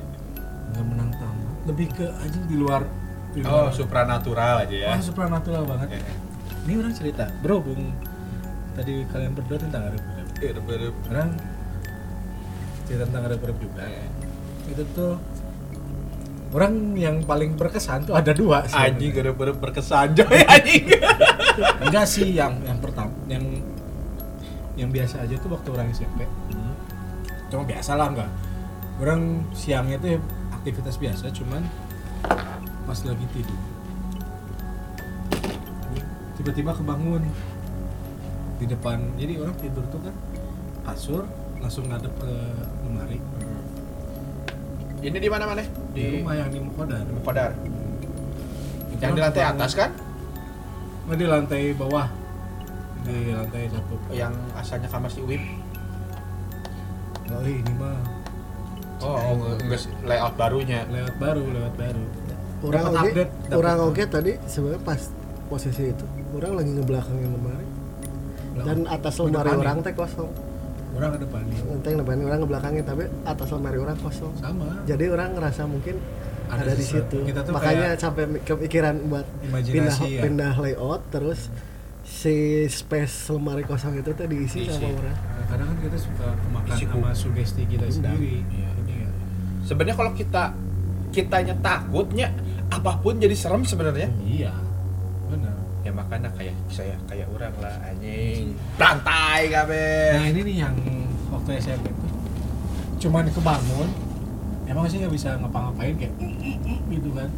nggak 0.73 0.85
menang 0.85 1.11
tamat, 1.13 1.57
lebih 1.67 1.87
ke 1.93 2.07
anjing 2.17 2.45
di 2.47 2.57
luar. 2.57 2.83
Di 3.31 3.41
oh 3.43 3.69
supranatural 3.69 4.63
aja 4.63 4.73
ya 4.75 4.89
Wah, 4.89 5.01
supernatural 5.01 5.63
banget. 5.65 5.89
Ya. 5.95 6.01
Ini 6.63 6.73
orang 6.79 6.93
cerita, 6.93 7.25
berhubung 7.41 7.93
tadi 8.73 8.93
kalian 9.09 9.33
berdua 9.37 9.59
tentang 9.61 9.83
ada 9.93 9.99
Orang 11.11 11.29
cerita 12.89 13.05
tentang 13.07 13.25
ada 13.31 13.37
juga. 13.39 13.85
Itu 14.67 14.83
tuh 14.97 15.15
orang 16.53 16.99
yang 16.99 17.17
paling 17.25 17.57
berkesan 17.57 18.05
tuh 18.05 18.15
ada 18.17 18.37
dua 18.37 18.69
sih. 18.69 18.77
anjing 18.77 19.11
gak 19.17 19.25
ada 19.25 19.33
berkesan 19.57 20.13
coy 20.13 20.41
anjing 20.45 20.85
Enggak 21.89 22.05
sih 22.05 22.37
yang 22.37 22.61
yang 22.69 22.77
pertama 22.77 23.09
yang 23.25 23.45
yang 24.77 24.89
biasa 24.93 25.25
aja 25.25 25.37
tuh 25.41 25.53
waktu 25.53 25.69
orang 25.73 25.89
SMP. 25.93 26.25
Cuma 27.49 27.65
biasa 27.65 27.97
lah 27.97 28.09
enggak. 28.09 28.31
Orang 29.01 29.49
siangnya 29.53 30.01
tuh 30.01 30.21
aktivitas 30.53 30.97
biasa 30.97 31.29
cuman 31.33 31.65
pas 32.89 32.99
lagi 33.05 33.27
tidur. 33.37 33.61
Tiba-tiba 36.41 36.73
kebangun 36.73 37.23
di 38.63 38.67
depan. 38.71 38.99
Jadi 39.19 39.33
orang 39.43 39.57
tidur 39.59 39.85
tuh 39.91 40.01
kan 40.07 40.15
kasur 40.87 41.27
langsung 41.59 41.91
ngadep 41.91 42.15
ke 42.15 42.33
lemari. 42.87 43.19
Ini 45.03 45.19
di 45.19 45.27
mana 45.27 45.51
mana 45.51 45.67
di 45.91 46.03
rumah 46.19 46.35
yang 46.39 46.49
di 46.55 46.59
Mukodar. 46.63 47.03
Kodar 47.27 47.51
Itu 48.95 49.03
yang 49.03 49.19
di 49.19 49.23
lantai 49.23 49.43
atas 49.43 49.75
kan? 49.75 49.91
Oh, 51.11 51.17
di 51.19 51.27
lantai 51.27 51.75
bawah. 51.75 52.07
Di 53.03 53.35
lantai 53.35 53.67
satu. 53.67 53.99
yang 54.15 54.31
asalnya 54.55 54.87
kamar 54.87 55.11
si 55.11 55.19
Wim 55.27 55.43
Oh 57.33 57.43
ini 57.43 57.73
mah. 57.81 57.99
Oh, 59.03 59.19
oh 59.19 59.35
enggak 59.59 59.83
layout 60.07 60.35
barunya. 60.39 60.87
Lewat 60.87 61.17
baru, 61.19 61.43
lewat 61.51 61.75
baru. 61.75 62.05
Orang 62.63 62.85
oke, 62.95 63.23
orang 63.51 63.79
oke 63.83 64.03
tadi 64.07 64.39
sebenarnya 64.47 64.87
pas 64.87 65.11
posisi 65.51 65.91
itu 65.91 66.07
orang 66.39 66.63
lagi 66.63 66.71
ngebelakangin 66.79 67.35
lemari 67.35 67.72
dan 68.55 68.79
atas 68.87 69.15
lemari 69.19 69.51
orang 69.51 69.81
teh 69.81 69.93
kosong. 69.93 70.31
orang 70.93 71.17
ada 71.17 71.25
panik. 71.25 71.57
Nanti 71.65 71.89
depan 71.97 72.21
orang 72.21 72.39
ngebelakangin 72.45 72.85
tapi 72.85 73.05
atas 73.25 73.49
lemari 73.49 73.79
orang 73.81 73.97
kosong. 73.97 74.33
Sama. 74.37 74.69
Jadi 74.85 75.05
orang 75.09 75.33
ngerasa 75.33 75.65
mungkin 75.65 75.97
Ada 76.53 76.69
ada, 76.69 76.73
di 76.77 76.85
situ. 76.85 77.17
Makanya 77.49 77.97
sampai 77.97 78.29
kepikiran 78.45 79.01
buat 79.09 79.25
pindah 79.49 79.97
ya. 80.05 80.21
pindah 80.21 80.53
layout 80.61 81.01
terus 81.09 81.49
si 82.05 82.69
space 82.69 83.33
lemari 83.33 83.65
kosong 83.65 83.97
itu 83.97 84.13
tuh 84.13 84.29
diisi, 84.29 84.69
Diisi. 84.69 84.69
sama 84.69 84.93
orang. 84.93 85.17
Kadang 85.49 85.67
kan 85.73 85.77
kita 85.81 85.97
suka 85.97 86.27
kemakan 86.29 86.77
Isi 86.77 86.85
sama 86.85 87.11
sugesti 87.17 87.63
kita 87.65 87.85
Undang. 87.89 87.97
sendiri. 88.21 88.37
Iya. 88.53 88.69
Kan. 88.69 89.11
sebenarnya 89.63 89.97
kalau 89.97 90.13
kita 90.13 90.45
kitanya 91.09 91.55
takutnya 91.57 92.29
apa 92.67 92.99
pun 92.99 93.17
jadi 93.17 93.33
serem 93.33 93.63
sebenarnya 93.63 94.11
Iya. 94.21 94.53
Benar. 95.31 95.55
Ya 95.83 95.91
makanya 95.91 96.31
kayak 96.33 96.55
saya 96.69 96.95
kayak 97.05 97.27
orang 97.29 97.55
lah 97.59 97.75
anjing. 97.83 98.55
Lantai 98.77 99.51
kabe. 99.51 99.87
Nah 100.15 100.27
ini 100.29 100.41
nih 100.43 100.57
yang 100.63 100.75
waktu 101.29 101.59
SMP 101.59 101.91
tuh 101.91 102.11
cuman 103.03 103.27
kebangun 103.29 103.89
emang 104.65 104.87
sih 104.87 105.03
nggak 105.03 105.11
bisa 105.11 105.35
ngapa-ngapain 105.37 105.95
kayak 105.97 106.15
gitu 106.89 107.11
kan. 107.13 107.29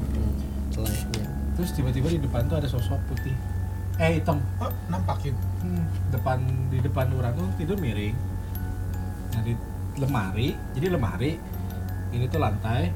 Selayaknya. 0.69 1.25
terus 1.55 1.71
tiba-tiba 1.71 2.11
di 2.11 2.19
depan 2.19 2.45
tuh 2.45 2.59
ada 2.59 2.67
sosok 2.67 2.99
putih. 3.07 3.33
Eh 3.97 4.19
hitam. 4.19 4.43
Oh, 4.59 4.69
nampakin. 4.89 5.33
Hmm, 5.63 5.87
depan 6.11 6.43
di 6.69 6.83
depan 6.83 7.07
orang 7.15 7.33
tuh 7.33 7.47
tidur 7.57 7.79
miring. 7.79 8.13
Nah 9.31 9.41
di 9.41 9.55
lemari 9.95 10.53
jadi 10.75 10.91
lemari 10.91 11.39
ini 12.11 12.27
tuh 12.27 12.43
lantai 12.43 12.91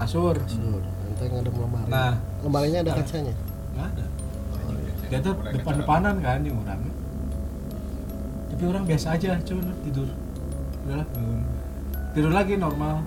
kasur. 0.00 0.32
Sur, 0.48 0.80
nanti 0.80 1.24
ngadem 1.28 1.52
lemari. 1.54 1.86
nah 1.86 2.16
lemarinya 2.40 2.80
ada 2.80 2.90
Nah. 2.90 2.98
kacanya. 2.98 3.34
nggak 3.70 3.86
ada 3.86 4.04
dia 5.10 5.18
tuh 5.18 5.34
depan-depanan 5.42 6.22
kan 6.22 6.38
di 6.40 6.54
orang 6.54 6.80
tapi 8.50 8.62
orang 8.66 8.84
biasa 8.84 9.16
aja 9.16 9.40
cuman 9.40 9.72
tidur. 9.82 10.08
Udah 10.84 11.00
bangun. 11.16 11.40
Tidur 12.12 12.32
lagi 12.34 12.54
normal. 12.60 13.00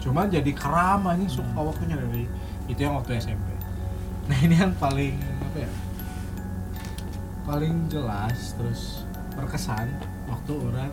Cuman 0.00 0.30
jadi 0.32 0.50
keram 0.56 1.04
anjing 1.04 1.28
suka 1.28 1.60
waktunya 1.60 2.00
dari 2.00 2.24
itu 2.66 2.80
yang 2.82 2.98
waktu 2.98 3.18
SMP 3.22 3.46
nah 4.26 4.38
ini 4.42 4.54
yang 4.58 4.74
paling 4.74 5.14
apa 5.38 5.56
ya 5.62 5.70
paling 7.46 7.74
jelas 7.86 8.58
terus 8.58 9.06
berkesan 9.38 9.86
waktu 10.26 10.52
orang 10.58 10.92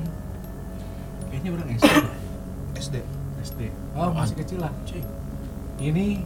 kayaknya 1.34 1.50
orang 1.58 1.68
SD. 1.74 1.98
SD 2.78 2.96
SD 3.42 3.62
oh 3.98 4.14
masih 4.14 4.38
kecil 4.38 4.62
lah. 4.62 4.70
Cuy 4.86 5.02
ini 5.82 6.22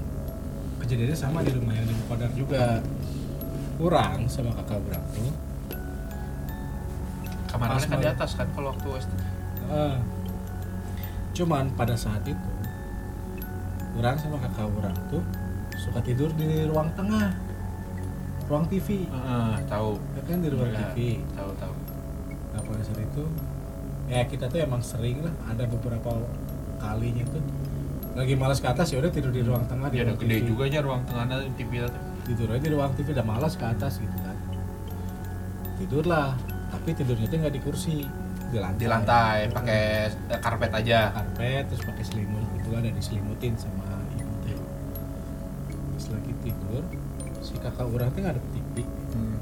kejadiannya 0.83 1.15
sama 1.15 1.39
di 1.47 1.55
rumah 1.55 1.73
yang 1.73 1.87
di 1.87 1.95
Padang 2.11 2.33
juga 2.35 2.83
kurang 3.77 4.25
sama 4.25 4.51
kakak 4.57 4.81
orang 4.83 5.03
tuh 5.13 5.31
kamar 7.47 7.67
Pas 7.69 7.79
mana 7.79 7.87
kan 7.87 7.97
di 7.97 8.07
atas 8.09 8.31
kan 8.35 8.47
kalau 8.51 8.73
waktu 8.73 8.89
SD 8.99 9.13
Eh, 9.67 9.95
cuman 11.33 11.67
pada 11.75 11.93
saat 11.93 12.23
itu 12.23 12.49
orang 13.95 14.15
sama 14.15 14.39
kakak 14.39 14.65
orang 14.65 14.95
tuh 15.07 15.21
suka 15.75 15.99
tidur 16.01 16.31
di 16.33 16.65
ruang 16.65 16.87
tengah 16.93 17.35
ruang 18.47 18.63
TV 18.65 19.03
Heeh, 19.05 19.53
tahu. 19.67 19.99
Ya 20.15 20.21
kan 20.23 20.37
di 20.39 20.49
ruang 20.49 20.71
Ya, 20.71 20.79
TV 20.89 21.19
tahu 21.35 21.51
tahu. 21.59 21.73
Nah 22.55 22.61
pada 22.63 22.81
saat 22.81 22.99
itu 22.99 23.23
ya 24.07 24.23
kita 24.23 24.47
tuh 24.47 24.59
emang 24.63 24.79
sering 24.79 25.19
lah 25.19 25.35
ada 25.45 25.67
beberapa 25.67 26.15
kalinya 26.79 27.27
tuh 27.27 27.43
lagi 28.15 28.33
malas 28.33 28.57
ke 28.57 28.65
atas 28.65 28.87
ya 28.89 28.97
udah 28.97 29.11
tidur 29.11 29.29
di 29.29 29.43
ruang 29.43 29.67
tengah 29.67 29.91
di 29.91 29.99
ada 29.99 30.15
ruang 30.15 30.23
gede 30.23 30.37
TV. 30.39 30.47
juga 30.47 30.63
aja 30.65 30.79
ruang 30.79 31.01
tengahnya 31.03 31.35
TV 31.53 31.71
itu 31.83 31.99
tidur 32.27 32.51
aja 32.51 32.59
di 32.59 32.71
ruang 32.75 32.91
TV 32.93 33.15
udah 33.15 33.23
malas 33.25 33.55
ke 33.55 33.63
atas 33.63 34.03
gitu 34.03 34.17
kan. 34.19 34.35
Tidurlah 35.79 36.35
tapi 36.67 36.91
tidurnya 36.91 37.27
tuh 37.31 37.37
nggak 37.39 37.55
di 37.55 37.61
kursi 37.63 38.03
di 38.51 38.57
lantai. 38.59 38.79
Di 38.79 38.87
lantai 38.87 39.37
pakai 39.49 39.81
eh, 40.11 40.39
karpet 40.43 40.71
aja. 40.75 41.15
Karpet 41.15 41.63
terus 41.71 41.83
pakai 41.87 42.03
selimut 42.03 42.43
gitu 42.59 42.75
kan 42.75 42.83
dan 42.83 42.93
diselimutin 42.93 43.53
sama 43.55 43.87
ibu 44.19 44.33
teh. 44.43 44.57
Pas 45.95 46.05
lagi 46.11 46.33
tidur 46.43 46.83
si 47.39 47.55
kakak 47.55 47.87
orang 47.87 48.11
tuh 48.11 48.21
ngadep 48.21 48.45
TV 48.51 48.83
Hmm. 49.07 49.39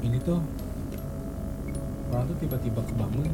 ini 0.00 0.22
tuh 0.22 0.38
orang 2.08 2.30
tuh 2.30 2.36
tiba-tiba 2.38 2.78
kebangun 2.78 3.26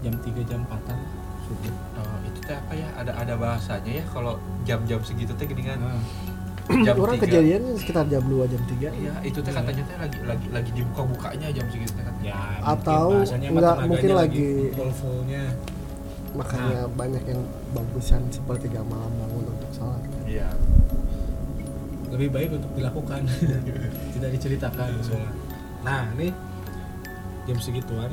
jam 0.00 0.14
3 0.16 0.48
jam 0.48 0.60
4an 0.64 0.98
subuh. 1.44 1.74
Oh, 2.00 2.16
itu 2.24 2.40
teh 2.40 2.56
apa 2.56 2.72
ya? 2.72 2.88
Ada 2.96 3.12
ada 3.20 3.34
bahasanya 3.36 4.00
ya 4.00 4.04
kalau 4.08 4.40
jam-jam 4.64 4.96
segitu 5.04 5.36
teh 5.36 5.44
gini 5.44 5.68
kan 5.68 5.76
jam 6.64 6.96
orang 6.96 7.16
tiga. 7.16 7.24
kejadian 7.28 7.62
sekitar 7.76 8.04
jam 8.06 8.22
2 8.22 8.40
jam 8.46 8.62
3 8.62 8.72
iya 8.94 9.14
itu 9.20 9.38
teh 9.38 9.46
Iya. 9.46 9.58
katanya 9.58 9.82
teh 9.84 9.96
lagi 9.98 10.18
lagi 10.24 10.46
lagi 10.48 10.70
dibuka 10.72 11.02
bukanya 11.04 11.48
jam 11.50 11.66
segitu 11.68 11.92
teh 11.92 12.02
kan 12.02 12.14
ya 12.18 12.40
Atau 12.58 13.08
enggak, 13.22 13.76
mungkin 13.84 14.10
lagi- 14.12 14.72
full 14.72 14.90
fullnya 14.90 15.44
makanya 16.32 16.90
banyak 16.90 17.22
yang 17.26 17.40
bagusan 17.70 18.26
seperti 18.28 18.66
gak 18.68 18.82
malam 18.84 19.06
bangun 19.14 19.44
untuk 19.46 19.70
sholat. 19.70 20.02
Iya. 20.24 20.50
Lebih 22.10 22.28
baik 22.28 22.50
untuk 22.54 22.70
dilakukan. 22.74 23.22
Tidak 24.14 24.30
diceritakan. 24.32 24.88
Soalnya 25.00 25.30
nah 25.82 26.08
ini 26.12 26.34
jam 27.44 27.58
segituan 27.60 28.10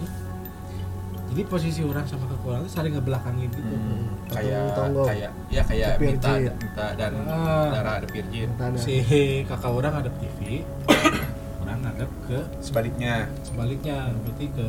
jadi 1.31 1.41
posisi 1.47 1.79
orang 1.81 2.03
sama 2.03 2.27
orang 2.43 2.67
tuh 2.67 2.71
saling 2.71 2.91
ngebelakangin 2.91 3.47
gitu. 3.47 3.63
Hmm, 3.63 4.03
kayak 4.27 4.75
kayak 5.07 5.31
ya 5.47 5.61
kayak 5.63 5.89
minta 5.95 6.31
minta 6.35 6.85
dan 6.93 7.11
Ah. 7.23 7.71
darah 7.71 7.93
ada 7.99 8.07
pirjin 8.07 8.51
si 8.75 8.99
kakak 9.47 9.71
orang 9.71 9.93
ada 9.95 10.11
TV 10.11 10.67
orang 11.63 11.77
ngadep 11.82 12.11
ke 12.27 12.39
sebaliknya. 12.59 13.32
sebaliknya 13.41 14.11
berarti 14.17 14.45
ke 14.51 14.67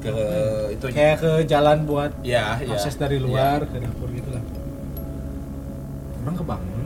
ke 0.00 0.12
itu 0.72 0.84
kayak 0.88 1.16
ke 1.18 1.30
jalan 1.44 1.84
buat 1.84 2.12
ya 2.20 2.56
ya. 2.58 2.72
akses 2.72 2.96
dari 2.96 3.16
luar 3.16 3.64
ke 3.64 3.76
dapur 3.76 4.08
gitu 4.08 4.32
lah. 4.32 4.44
Orang 6.20 6.34
kebangun 6.34 6.84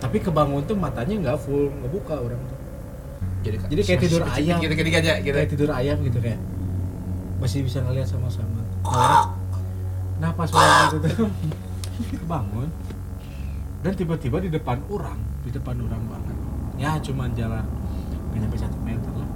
tapi 0.00 0.16
kebangun 0.16 0.64
tuh 0.64 0.72
matanya 0.74 1.14
nggak 1.20 1.38
full 1.38 1.68
ngebuka 1.84 2.16
orang 2.16 2.40
tuh. 2.40 2.58
Jadi 3.40 3.56
Jadi 3.68 3.82
kayak 3.84 4.00
tidur 4.00 4.22
ayam. 4.24 4.56
gitu 4.56 4.72
gini 4.72 4.90
aja 4.96 5.12
gitu. 5.20 5.36
Kayak 5.36 5.50
tidur 5.52 5.70
ayam 5.70 5.96
gitu 6.00 6.18
kayak 6.18 6.40
masih 7.40 7.64
bisa 7.64 7.80
ngeliat 7.80 8.04
sama-sama. 8.06 8.60
Nah, 10.20 10.30
orang- 10.52 10.92
itu 10.92 10.98
tuh 11.00 11.28
kebangun 12.20 12.68
dan 13.80 13.92
tiba-tiba 13.96 14.36
di 14.38 14.52
depan 14.52 14.76
orang 14.92 15.16
di 15.40 15.50
depan 15.50 15.76
orang 15.80 16.02
banget. 16.04 16.36
Ya 16.76 17.00
cuman 17.00 17.32
jalan 17.32 17.64
nggak 18.30 18.38
nyampe 18.44 18.56
satu 18.60 18.78
meter 18.84 19.12
lah. 19.16 19.30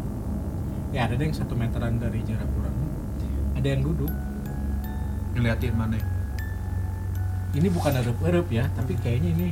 Ya 0.93 1.09
ada 1.09 1.17
yang 1.17 1.33
satu 1.33 1.57
meteran 1.57 1.97
dari 1.97 2.21
jarak 2.23 2.47
orang. 2.61 2.77
Ada 3.57 3.67
yang 3.73 3.83
duduk. 3.83 4.13
Ngeliatin 5.35 5.75
mana? 5.75 5.99
Ini 7.57 7.67
bukan 7.73 7.93
erup-erup 7.99 8.47
ya 8.53 8.69
tapi 8.77 8.95
kayaknya 9.01 9.31
ini 9.33 9.49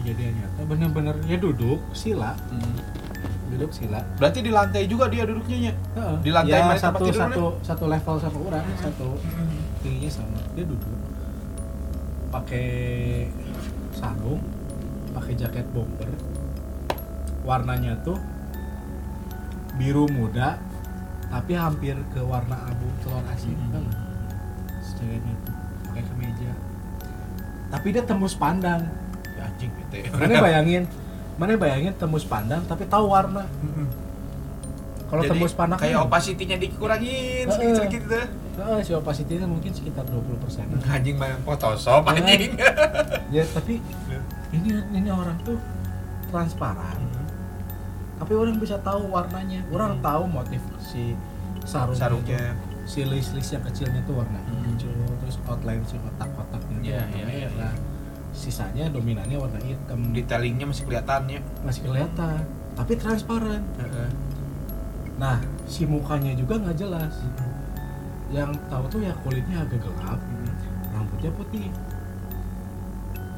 kejadian 0.00 0.32
nyata. 0.40 0.60
Bener-bener 0.64 1.16
ya 1.28 1.36
duduk 1.36 1.78
sila. 1.92 2.32
Hmm. 2.48 3.01
Duduk 3.52 3.70
sila 3.70 4.00
Berarti 4.16 4.38
di 4.40 4.48
lantai 4.48 4.84
juga 4.84 5.06
dia 5.06 5.22
duduknya 5.22 5.58
nya. 5.60 5.72
Heeh. 5.92 6.14
Di 6.18 6.30
lantai 6.30 6.58
ya, 6.58 6.72
satu 6.74 7.04
tidurnya? 7.04 7.28
satu 7.28 7.44
satu 7.60 7.84
level 7.86 8.14
sama 8.16 8.38
orang 8.42 8.64
satu 8.76 9.08
tingginya 9.78 10.10
sama 10.10 10.38
dia 10.52 10.64
duduk 10.64 10.96
pakai 12.28 12.68
sarung 13.92 14.40
pakai 15.12 15.32
jaket 15.34 15.66
bomber 15.68 16.08
warnanya 17.42 17.98
tuh 18.00 18.16
biru 19.74 20.08
muda 20.08 20.56
tapi 21.28 21.52
hampir 21.52 21.96
ke 22.08 22.20
warna 22.20 22.56
abu 22.62 22.86
telur 23.00 23.20
asin 23.26 23.52
Hmm. 23.52 23.68
banget 23.70 23.96
seceweknya 24.82 25.34
tuh 25.42 25.54
pakai 25.84 26.02
kemeja 26.06 26.50
tapi 27.68 27.86
dia 27.90 28.02
tembus 28.02 28.34
pandang 28.34 28.84
Ya, 29.32 29.48
anjing 29.48 29.72
bete. 29.74 30.12
mana 30.12 30.40
bayangin 30.40 30.84
mana 31.34 31.56
bayangin 31.56 31.92
tembus 31.94 32.22
pandang 32.22 32.60
tapi 32.64 32.84
tahu 32.84 33.08
warna 33.08 33.48
kalau 35.06 35.22
Jadi, 35.22 35.30
tembus 35.30 35.52
pandang 35.52 35.76
kayak 35.76 35.92
kan- 35.94 36.06
opacity-nya 36.06 36.56
dikurangin 36.56 37.44
Heeh. 37.44 37.52
sedikit-sedikit 37.52 38.00
gitu. 38.02 38.16
Heeh, 38.54 38.78
si 38.80 38.92
opacity-nya 38.92 39.44
mungkin 39.44 39.68
sekitar 39.68 40.08
20 40.08 40.40
persen. 40.40 40.64
Anjing 40.88 41.20
main 41.20 41.36
Photoshop 41.42 42.00
anjing. 42.06 42.56
ya 43.36 43.44
tapi 43.46 43.84
ini 44.50 44.68
ini 44.88 45.08
orang 45.08 45.36
tuh 45.42 45.60
transparan. 46.26 46.96
Tapi 48.16 48.32
orang 48.32 48.56
bisa 48.56 48.80
tahu 48.80 49.04
warnanya. 49.06 49.60
Orang 49.68 50.00
Hmm. 50.00 50.02
tahu 50.02 50.22
motif 50.32 50.64
si 50.80 51.12
sarung 51.62 51.92
Sarungnya. 51.92 52.56
itu. 52.56 52.88
Si 52.88 53.04
list-list 53.04 53.52
yang 53.52 53.62
kecilnya 53.62 54.00
tuh 54.02 54.16
warna 54.16 54.40
Hmm. 54.40 54.64
hijau, 54.66 54.96
terus 55.20 55.36
outline 55.44 55.84
si 55.84 56.00
kotak-kotaknya 56.00 56.72
tuh 56.74 56.88
Iya, 56.88 57.02
iya, 57.12 57.24
iya. 57.28 57.48
merah. 57.52 57.74
Sisanya 58.32 58.88
dominannya 58.88 59.36
warna 59.36 59.60
hitam. 59.60 60.12
Detailingnya 60.16 60.66
masih 60.68 60.84
kelihatan 60.88 61.28
ya. 61.28 61.40
Masih 61.62 61.84
kelihatan, 61.84 62.42
tapi 62.74 62.92
transparan. 62.96 63.62
Heeh. 63.78 64.10
Nah, 65.20 65.38
si 65.68 65.84
mukanya 65.84 66.32
juga 66.34 66.58
nggak 66.58 66.76
jelas. 66.76 67.14
Yang 68.32 68.56
tahu 68.72 68.84
tuh 68.88 69.00
ya 69.04 69.12
kulitnya 69.20 69.60
agak 69.60 69.84
gelap, 69.84 70.20
rambutnya 70.96 71.30
putih 71.36 71.68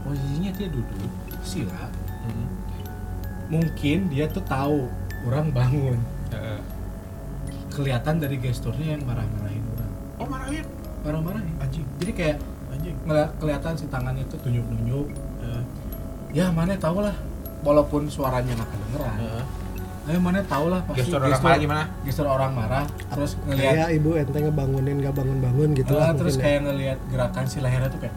posisinya 0.05 0.51
dia 0.53 0.69
duduk 0.69 1.11
sila 1.41 1.89
mungkin 3.49 4.09
dia 4.13 4.29
tuh 4.29 4.45
tahu 4.45 4.89
orang 5.25 5.49
bangun 5.53 5.99
Heeh. 6.33 6.61
kelihatan 7.73 8.21
dari 8.21 8.37
gesturnya 8.37 8.97
yang 8.97 9.03
marah-marahin 9.09 9.65
orang 9.77 9.93
Oh 10.21 10.29
marahin 10.29 10.67
marah-marahin 11.05 11.55
anjing 11.61 11.89
jadi 12.01 12.13
kayak 12.13 12.39
anjing. 12.85 12.97
ngeliat 13.03 13.31
kelihatan 13.35 13.73
si 13.75 13.85
tangannya 13.89 14.25
tuh 14.27 14.39
tunjuk-tunjuk 14.39 15.07
eh, 15.41 15.63
ya 16.33 16.51
mana 16.51 16.77
tahu 16.77 17.01
lah 17.01 17.17
walaupun 17.61 18.07
suaranya 18.07 18.53
nggak 18.53 18.69
kedengeran 18.69 19.15
Heeh. 19.17 19.45
ayo 20.05 20.19
mana 20.21 20.45
tahu 20.45 20.69
lah 20.69 20.85
pasti 20.85 21.01
Gestur 21.01 21.17
orang 21.19 21.41
marah 21.41 21.57
gimana? 21.59 21.83
gestur 22.05 22.27
orang 22.27 22.53
marah 22.53 22.85
terus 23.09 23.33
ngelihat 23.43 23.73
kayak 23.75 23.89
ibu 23.95 24.11
ente 24.15 24.39
ngebangunin 24.39 24.97
gak 25.01 25.15
bangun-bangun 25.15 25.69
gitu 25.73 25.93
Ah, 25.95 26.01
lah 26.03 26.11
terus 26.13 26.35
mungkin 26.35 26.41
ya. 26.41 26.45
kayak 26.45 26.61
ngelihat 26.63 26.99
gerakan 27.09 27.45
si 27.47 27.59
lehernya 27.59 27.89
tuh 27.89 28.01
kayak 28.01 28.17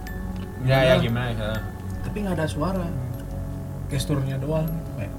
Ya 0.62 0.78
ya 0.84 0.96
gimana 1.00 1.32
ya? 1.32 1.56
tapi 2.04 2.18
nggak 2.20 2.36
ada 2.36 2.46
suara 2.46 2.84
gesturnya 3.88 4.36
doang 4.36 4.68
kayak 4.98 5.14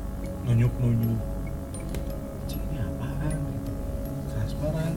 nunjuk 0.45 0.73
nunjuk 0.77 1.17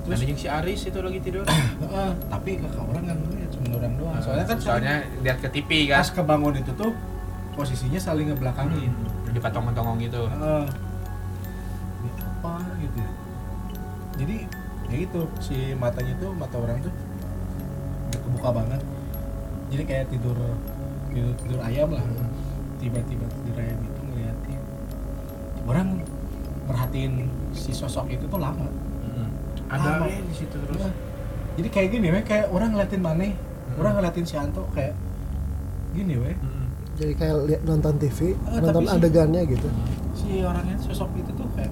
terus 0.02 0.20
Anjing 0.26 0.40
si 0.40 0.48
Aris 0.50 0.82
itu 0.90 1.00
lagi 1.00 1.20
tidur. 1.22 1.46
Heeh, 1.46 2.10
tapi 2.34 2.58
kakak 2.58 2.86
orang 2.86 3.04
nggak 3.06 3.18
ngeliat 3.22 3.50
cuma 3.54 3.68
orang 3.78 3.94
doang 3.98 4.20
soalnya 4.22 4.46
kan 4.50 4.58
soalnya 4.58 4.96
lihat 5.22 5.38
ke 5.40 5.50
TV 5.54 5.70
kan. 5.90 6.02
pas 6.02 6.10
kebangun 6.10 6.54
itu 6.58 6.72
tuh 6.74 6.92
posisinya 7.54 8.00
saling 8.00 8.32
ngebelakangin 8.32 8.94
Di 9.32 9.40
patong-patong 9.40 10.00
gitu. 10.02 10.28
Heeh. 10.28 10.66
ini 12.02 12.10
apa 12.18 12.56
gitu 12.82 12.98
ya. 12.98 13.12
jadi 14.18 14.36
ya 14.92 14.96
gitu 15.08 15.22
si 15.40 15.72
matanya 15.80 16.14
tuh 16.20 16.36
mata 16.36 16.56
orang 16.60 16.84
tuh 16.84 16.94
udah 18.12 18.20
kebuka 18.28 18.50
banget 18.52 18.82
jadi 19.72 19.84
kayak 19.88 20.06
tidur 20.12 20.36
tidur, 21.16 21.34
tidur 21.40 21.60
ayam 21.64 21.96
lah 21.96 22.04
tiba-tiba 22.84 23.24
tidur 23.24 23.56
ayam 23.56 23.80
itu 23.88 24.00
ngeliatin 24.04 24.62
orang 25.64 25.88
merhatiin 26.68 27.32
si 27.56 27.72
sosok 27.72 28.12
itu 28.12 28.28
tuh 28.28 28.42
lama 28.42 28.68
Ada 29.72 29.90
weh 30.02 30.20
di 30.22 30.34
situ 30.36 30.56
terus. 30.58 30.78
Iya. 30.78 30.92
jadi 31.54 31.70
kayak 31.70 31.90
gini 31.90 32.08
weh 32.10 32.24
kayak 32.24 32.46
orang 32.48 32.70
ngeliatin 32.72 33.00
Mane 33.00 33.30
orang 33.74 33.94
ngeliatin 33.94 34.26
si 34.26 34.36
Anto 34.36 34.68
kayak 34.70 34.94
gini 35.92 36.16
weh. 36.16 36.36
Mm-mm. 36.36 36.68
jadi 36.94 37.14
kayak 37.14 37.36
lihat 37.46 37.62
nonton 37.64 37.96
TV 37.98 38.36
Ah, 38.46 38.60
nonton 38.60 38.84
adegannya 38.86 39.42
gitu. 39.46 39.68
si 40.14 40.40
orangnya 40.42 40.76
sosok 40.78 41.12
itu 41.16 41.32
tuh 41.32 41.48
kayak 41.54 41.72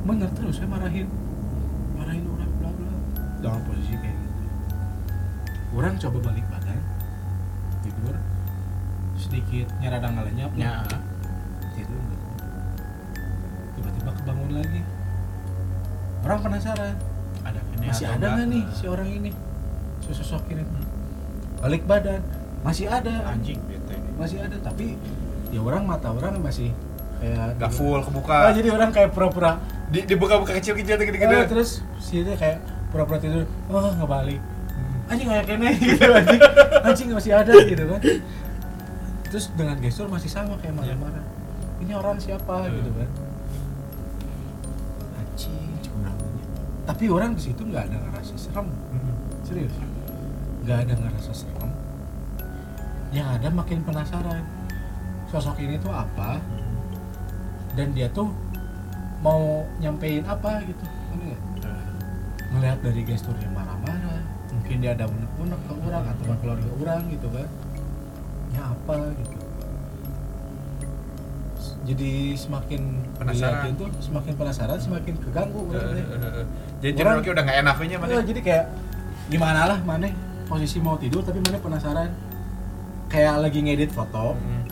bener 0.00 0.30
terus 0.30 0.56
saya 0.56 0.66
marahin 0.66 1.06
marahin 1.92 2.22
orang 2.24 2.50
bla 2.56 2.70
bla. 2.70 2.92
Dalam 3.40 3.60
posisi 3.62 3.94
kayak 3.94 4.14
gitu. 4.14 4.44
Orang 5.72 5.94
coba 5.96 6.18
balik 6.24 6.46
badan 6.48 6.78
tidur 7.80 8.14
sedikit 9.16 9.66
nyeradang 9.78 10.14
ngalenyap 10.14 10.50
Ya. 10.54 10.82
tidur 11.72 12.02
tiba-tiba 13.74 14.10
kebangun 14.12 14.50
lagi. 14.54 14.80
Orang 16.20 16.38
penasaran 16.40 16.94
Ada 17.40 17.58
masih 17.80 18.06
ada 18.06 18.26
nggak 18.30 18.46
nih 18.46 18.62
si 18.70 18.84
orang 18.84 19.08
ini? 19.08 19.30
Sosok 20.02 20.42
ini 20.48 20.62
balik 21.58 21.82
badan. 21.84 22.20
Masih 22.60 22.86
ada. 22.86 23.24
Anjing 23.26 23.56
bete. 23.62 23.96
masih 24.14 24.36
ada 24.38 24.56
tapi 24.58 25.00
ya 25.48 25.58
orang 25.58 25.82
mata 25.82 26.10
orang 26.10 26.36
masih 26.38 26.68
kayak 27.18 27.56
Gak 27.56 27.70
full 27.70 28.00
kebuka. 28.00 28.36
Ah, 28.42 28.52
jadi 28.52 28.68
orang 28.68 28.90
kayak 28.90 29.10
pura-pura 29.10 29.56
Di 29.88 30.04
dibuka-buka 30.04 30.54
kecil-kecil 30.54 30.96
gede-gede. 30.96 31.48
terus 31.48 31.80
si 31.98 32.20
itu 32.20 32.30
kayak 32.34 32.60
pura-pura 32.88 33.16
tidur. 33.16 33.44
Oh 33.66 33.90
nggak 33.90 34.06
balik. 34.06 34.40
Anjing 35.06 35.26
kayak 35.26 35.44
kene 35.44 35.68
gitu 35.80 36.06
anjing. 36.06 36.40
Anjing 36.82 37.08
masih 37.10 37.32
ada 37.32 37.52
gitu 37.54 37.82
kan. 37.82 38.00
Terus 39.26 39.44
dengan 39.54 39.76
gestur 39.78 40.06
masih 40.06 40.28
sama 40.28 40.54
kayak 40.58 40.74
marah-marah. 40.74 41.24
Ini 41.80 41.92
orang 41.94 42.18
siapa 42.18 42.66
Hmm. 42.66 42.76
gitu 42.76 42.90
kan 42.92 43.08
tapi 46.90 47.06
orang 47.06 47.38
di 47.38 47.42
situ 47.46 47.62
nggak 47.62 47.86
ada 47.86 48.02
ngerasa 48.02 48.34
serem. 48.34 48.66
Serius. 49.46 49.70
Nggak 50.66 50.78
ada 50.90 50.94
ngerasa 50.98 51.30
serem. 51.30 51.70
Yang 53.14 53.28
ada 53.38 53.48
makin 53.54 53.78
penasaran. 53.86 54.42
Sosok 55.30 55.62
ini 55.62 55.78
tuh 55.78 55.94
apa? 55.94 56.42
Dan 57.78 57.94
dia 57.94 58.10
tuh 58.10 58.34
mau 59.22 59.62
nyampein 59.78 60.26
apa 60.26 60.66
gitu. 60.66 60.82
Melihat 62.58 62.82
dari 62.82 63.06
gesturnya 63.06 63.46
marah-marah. 63.54 64.26
Mungkin 64.50 64.82
dia 64.82 64.98
ada 64.98 65.06
unek-unek 65.06 65.60
ke 65.70 65.72
orang 65.86 66.04
atau 66.10 66.24
ke 66.26 66.34
keluarga 66.42 66.70
orang 66.74 67.02
gitu 67.06 67.28
kan. 67.30 67.48
Ya 68.50 68.66
apa 68.66 69.14
gitu 69.14 69.39
jadi 71.80 72.12
semakin 72.34 72.82
Penasaran. 73.16 73.64
dilihat 73.64 73.72
itu 73.72 73.84
semakin 74.00 74.32
penasaran 74.36 74.78
semakin 74.78 75.14
keganggu 75.16 75.60
orang 75.66 75.86
teh. 75.90 76.04
Jadi 76.80 76.98
Orang- 76.98 77.18
orang 77.18 77.32
udah 77.32 77.44
nggak 77.44 77.58
enaknya 77.58 77.96
mana? 77.96 78.10
Iya, 78.10 78.20
jadi 78.22 78.40
kayak 78.42 78.64
gimana 79.28 79.60
lah 79.64 79.78
mana 79.80 80.06
posisi 80.44 80.76
mau 80.78 80.96
tidur 80.96 81.22
tapi 81.22 81.38
mana 81.38 81.56
penasaran 81.56 82.10
kayak 83.06 83.34
lagi 83.38 83.58
ngedit 83.60 83.90
foto 83.90 84.34
Mm. 84.34 84.62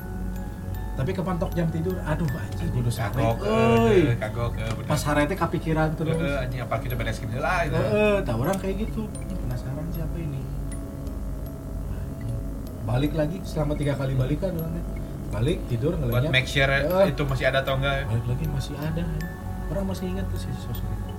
tapi 0.95 1.11
kepantok 1.13 1.55
jam 1.55 1.71
tidur 1.71 1.95
aduh 2.03 2.27
anjing 2.29 2.71
kudu 2.71 2.91
sare 2.91 3.15
Kagok, 3.15 3.39
euy 3.47 3.99
eh, 4.05 4.17
kagok, 4.17 4.53
eh, 4.59 4.73
pas 4.83 4.99
sare 4.99 5.23
teh 5.25 5.35
kepikiran 5.35 5.95
terus 5.95 6.19
eh, 6.19 6.43
anjing 6.43 6.61
apa 6.61 6.75
kita 6.79 6.95
bereskin 6.95 7.31
lah 7.33 7.63
itu. 7.63 7.75
Heeh, 7.75 8.15
tahu 8.23 8.39
orang 8.43 8.59
kayak 8.59 8.83
gitu. 8.85 9.07
Penasaran 9.39 9.87
siapa 9.95 10.17
ini? 10.19 10.43
Balik 12.83 13.13
lagi 13.15 13.39
selama 13.45 13.73
tiga 13.75 13.95
kali 13.95 14.13
balikan 14.13 14.51
orangnya. 14.51 14.83
Balik 15.29 15.59
tidur 15.67 15.93
Buat 15.93 16.01
ngeliatnya. 16.25 16.31
make 16.31 16.49
sure 16.49 16.67
Eh. 16.67 17.07
itu 17.07 17.23
masih 17.23 17.45
ada 17.47 17.59
atau 17.61 17.77
enggak. 17.77 18.07
Balik 18.07 18.27
lagi 18.27 18.45
masih 18.49 18.75
ada. 18.79 19.05
Orang 19.69 19.85
masih 19.87 20.05
ingat 20.09 20.25
tuh 20.27 20.39
si 20.39 20.49
sosok 20.59 20.89
itu. 20.89 21.11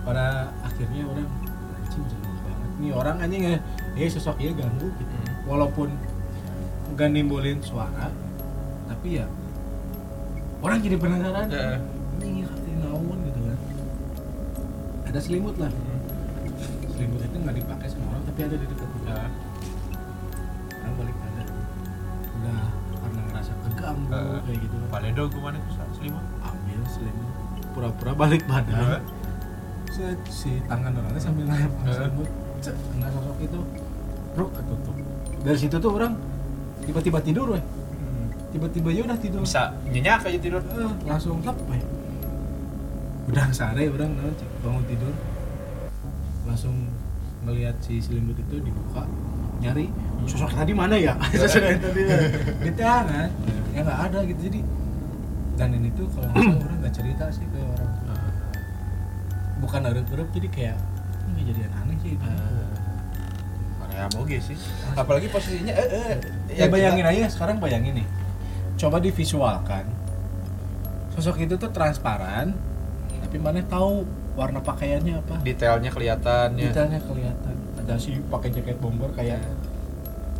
Pada 0.00 0.24
akhirnya 0.62 1.02
orang 1.04 1.28
anjing 1.76 2.04
jenuh 2.06 2.34
banget. 2.40 2.70
Nih 2.78 2.90
orang 2.90 3.16
anjing 3.18 3.42
ya, 3.44 3.56
eh 3.94 4.08
sosok 4.08 4.36
iya 4.38 4.52
ganggu 4.52 4.88
gitu. 4.88 5.12
Hmm. 5.12 5.44
Walaupun 5.46 5.88
gak 6.94 7.10
nimbulin 7.10 7.60
suara, 7.60 8.08
tapi 8.86 9.20
ya 9.20 9.26
orang 10.58 10.80
jadi 10.80 10.96
penasaran. 10.96 11.46
Heeh. 11.46 11.78
Ini 12.16 12.48
naon 12.80 13.18
gitu 13.22 13.40
kan. 13.42 13.58
Ada 15.06 15.18
selimut 15.20 15.56
lah. 15.56 15.68
selimut 16.88 17.20
itu 17.20 17.36
nggak 17.36 17.52
dipakai 17.54 17.92
sama 17.92 18.08
orang 18.08 18.24
tapi 18.24 18.40
ada 18.40 18.56
di 18.56 18.64
dekat 18.64 18.88
kita 18.88 19.12
Ya. 19.12 19.28
orang 20.80 20.94
balik 20.96 21.16
ngerasa 23.86 24.08
keganggu 24.10 24.34
Eh. 24.34 24.42
kayak 24.42 24.58
gitu. 24.60 24.76
Paledo 24.86 25.22
gimana 25.28 25.56
tuh 25.60 25.72
selimut? 25.94 26.24
ambil 26.42 26.80
selimut 26.86 27.30
pura-pura 27.72 28.12
balik 28.12 28.42
Iya. 28.42 28.50
badan 28.50 29.02
Set, 29.86 30.18
si 30.28 30.50
tangan 30.66 30.92
orangnya 30.92 31.20
sambil 31.20 31.44
Eh. 31.46 31.68
selimut 31.86 32.28
Cet, 32.58 32.76
kena 32.90 33.08
sosok 33.08 33.36
itu. 33.38 33.60
Bro 34.34 34.44
ketutup. 34.50 34.96
Dari 35.40 35.58
situ 35.58 35.76
tuh 35.76 35.92
orang 35.92 36.12
tiba-tiba 36.82 37.18
tidur 37.20 37.46
weh. 37.50 37.62
Hmm. 37.62 38.28
tiba-tiba 38.50 38.88
ya 38.90 39.02
udah 39.04 39.16
tidur. 39.16 39.40
Bisa 39.40 39.72
nyenyak 39.86 40.20
aja 40.20 40.38
tidur. 40.38 40.60
Eh, 40.62 40.92
langsung 41.04 41.40
lep 41.40 41.56
we. 41.68 41.78
udah 43.26 43.50
sare 43.50 43.90
orang 43.90 44.10
nah, 44.14 44.30
cek 44.30 44.50
bangun 44.62 44.84
tidur. 44.86 45.10
Langsung 46.46 46.74
ngelihat 47.42 47.74
si 47.82 47.98
selimut 47.98 48.38
itu 48.38 48.62
dibuka 48.62 49.02
nyari. 49.58 49.90
Sosok 50.26 50.50
tadi 50.52 50.70
mana 50.70 50.94
ya? 50.94 51.18
Sosok 51.34 51.58
yang 51.60 51.80
tadi 51.80 52.02
gitu 52.62 52.82
kan 52.82 53.28
ya 53.76 53.84
nggak 53.84 54.00
ada 54.08 54.18
gitu. 54.24 54.40
Jadi 54.48 54.60
dan 55.56 55.68
ini 55.70 55.88
tuh 55.92 56.08
kalau 56.10 56.32
orang 56.32 56.78
nggak 56.80 56.94
cerita 56.96 57.28
sih 57.28 57.44
ke 57.44 57.60
orang. 57.60 57.92
Tua 57.92 58.16
bukan 59.56 59.80
erup-erup 59.88 60.28
jadi 60.32 60.48
kayak 60.48 60.76
ini 61.26 61.40
kejadian 61.44 61.72
aneh 61.76 61.96
sih. 62.00 62.12
Itu 62.16 62.28
Mana 63.76 64.08
moge 64.12 64.38
sih. 64.40 64.56
Apalagi 64.92 65.28
posisinya 65.28 65.72
eh, 65.72 65.88
eh, 65.92 66.16
ya 66.56 66.66
bayangin 66.66 67.04
aja 67.04 67.28
sekarang 67.28 67.56
bayangin 67.56 68.00
nih. 68.00 68.06
Coba 68.76 68.96
divisualkan. 68.98 69.84
Sosok 71.12 71.40
itu 71.40 71.56
tuh 71.56 71.68
transparan 71.68 72.52
tapi 73.16 73.36
mana 73.40 73.58
tahu 73.64 74.04
warna 74.36 74.60
pakaiannya 74.60 75.16
apa. 75.16 75.40
Detailnya 75.40 75.88
kelihatannya 75.88 76.64
detailnya 76.68 77.00
kelihatan. 77.00 77.54
Ada 77.80 77.96
sih 77.96 78.20
pakai 78.28 78.52
jaket 78.52 78.76
bomber 78.76 79.08
kayak 79.16 79.40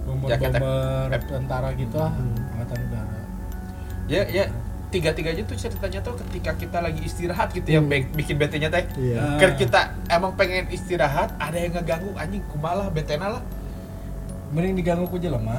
bomber 0.05 0.29
Jaket 0.29 0.53
bomber 0.61 1.09
F- 1.17 1.27
tentara 1.27 1.71
gitu 1.75 1.97
lah 1.97 2.13
Hmm. 2.13 2.53
angkatan 2.55 2.79
udara 2.87 3.06
ya 4.07 4.23
ya 4.25 4.45
tiga 4.87 5.11
tiganya 5.11 5.43
tuh 5.43 5.57
ceritanya 5.57 5.99
tuh 6.01 6.15
ketika 6.17 6.55
kita 6.55 6.79
lagi 6.79 7.03
istirahat 7.03 7.51
gitu 7.51 7.69
yang 7.71 7.85
Hmm. 7.85 8.11
bikin 8.13 8.37
betenya 8.37 8.69
teh 8.69 8.87
Iya. 8.97 9.19
Ah. 9.19 9.37
Ker 9.37 9.53
kita 9.55 9.81
emang 10.09 10.33
pengen 10.35 10.67
istirahat 10.69 11.35
ada 11.37 11.55
yang 11.55 11.73
ngeganggu 11.73 12.15
anjing 12.15 12.43
kumalah 12.49 12.87
betena 12.89 13.29
lah. 13.31 13.43
Mending 14.49 14.75
diganggu 14.77 15.05
ku 15.05 15.17
jelema 15.17 15.59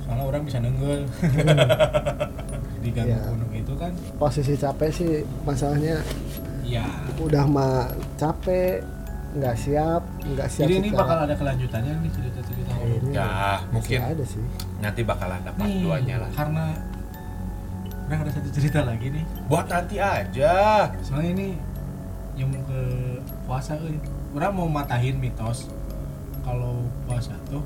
soalnya 0.00 0.24
orang 0.24 0.42
bisa 0.42 0.58
nenggel. 0.58 1.04
Diganggu 2.80 3.10
Iya. 3.10 3.20
gunung 3.28 3.52
itu 3.52 3.72
kan. 3.74 3.92
Posisi 4.16 4.54
capek 4.54 4.90
sih 4.90 5.10
masalahnya. 5.42 6.00
Ya 6.64 6.84
udah 7.18 7.44
mah 7.44 7.88
capek 8.16 8.80
nggak 9.30 9.56
siap 9.56 10.02
nggak 10.24 10.48
siap 10.48 10.64
jadi 10.64 10.74
ini 10.78 10.88
secara- 10.88 11.00
bakal 11.04 11.16
ada 11.22 11.34
kelanjutannya 11.34 11.92
nih 11.98 12.10
cerita-cerita 12.10 12.72
horor 12.74 12.96
ini 12.98 13.12
Ya, 13.12 13.28
masih 13.28 13.68
mungkin. 13.70 13.98
ada 14.02 14.24
sih. 14.24 14.44
nanti 14.78 15.00
bakalan 15.02 15.36
ada 15.38 15.52
part 15.52 15.68
Nih, 15.68 15.84
2 15.84 15.96
nya 16.00 16.16
lah. 16.16 16.30
karena 16.32 16.64
orang 18.08 18.24
ada 18.24 18.32
satu 18.32 18.48
cerita 18.48 18.80
lagi 18.88 19.12
nih. 19.12 19.24
Buat 19.52 19.68
nanti 19.68 20.00
aja. 20.00 20.88
Soalnya 21.04 21.30
ini 21.36 21.48
yang 22.40 22.48
ke 22.48 22.80
puasa 23.44 23.76
euy. 23.76 24.00
orang 24.32 24.52
mau 24.56 24.68
matahin 24.68 25.20
mitos. 25.20 25.68
Kalau 26.40 26.88
puasa 27.04 27.36
tuh 27.52 27.60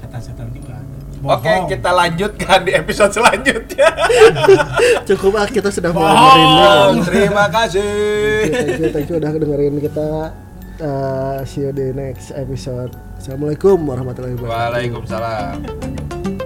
setan-setan 0.00 0.48
juga 0.56 0.80
ada. 0.80 0.96
Oke 1.18 1.50
Bohong. 1.50 1.66
kita 1.68 1.90
lanjutkan 1.92 2.58
di 2.64 2.72
episode 2.72 3.12
selanjutnya. 3.12 3.88
Cukup 5.08 5.36
ah 5.36 5.48
kita 5.50 5.68
sudah 5.68 5.92
mulai 5.92 6.14
Bohong. 6.16 6.32
merinding 6.32 7.04
terima 7.04 7.44
kasih. 7.52 7.92
Thank 8.48 8.80
you 8.80 8.88
thank 8.88 9.08
you 9.12 9.16
udah 9.20 9.30
dengerin 9.36 9.76
kita 9.84 10.08
Uh, 10.78 11.42
see 11.42 11.66
you 11.66 11.74
di 11.74 11.90
next 11.90 12.30
episode. 12.38 12.94
Assalamualaikum 13.18 13.82
warahmatullahi 13.82 14.38
wabarakatuh. 14.38 14.62
Waalaikumsalam 14.62 16.37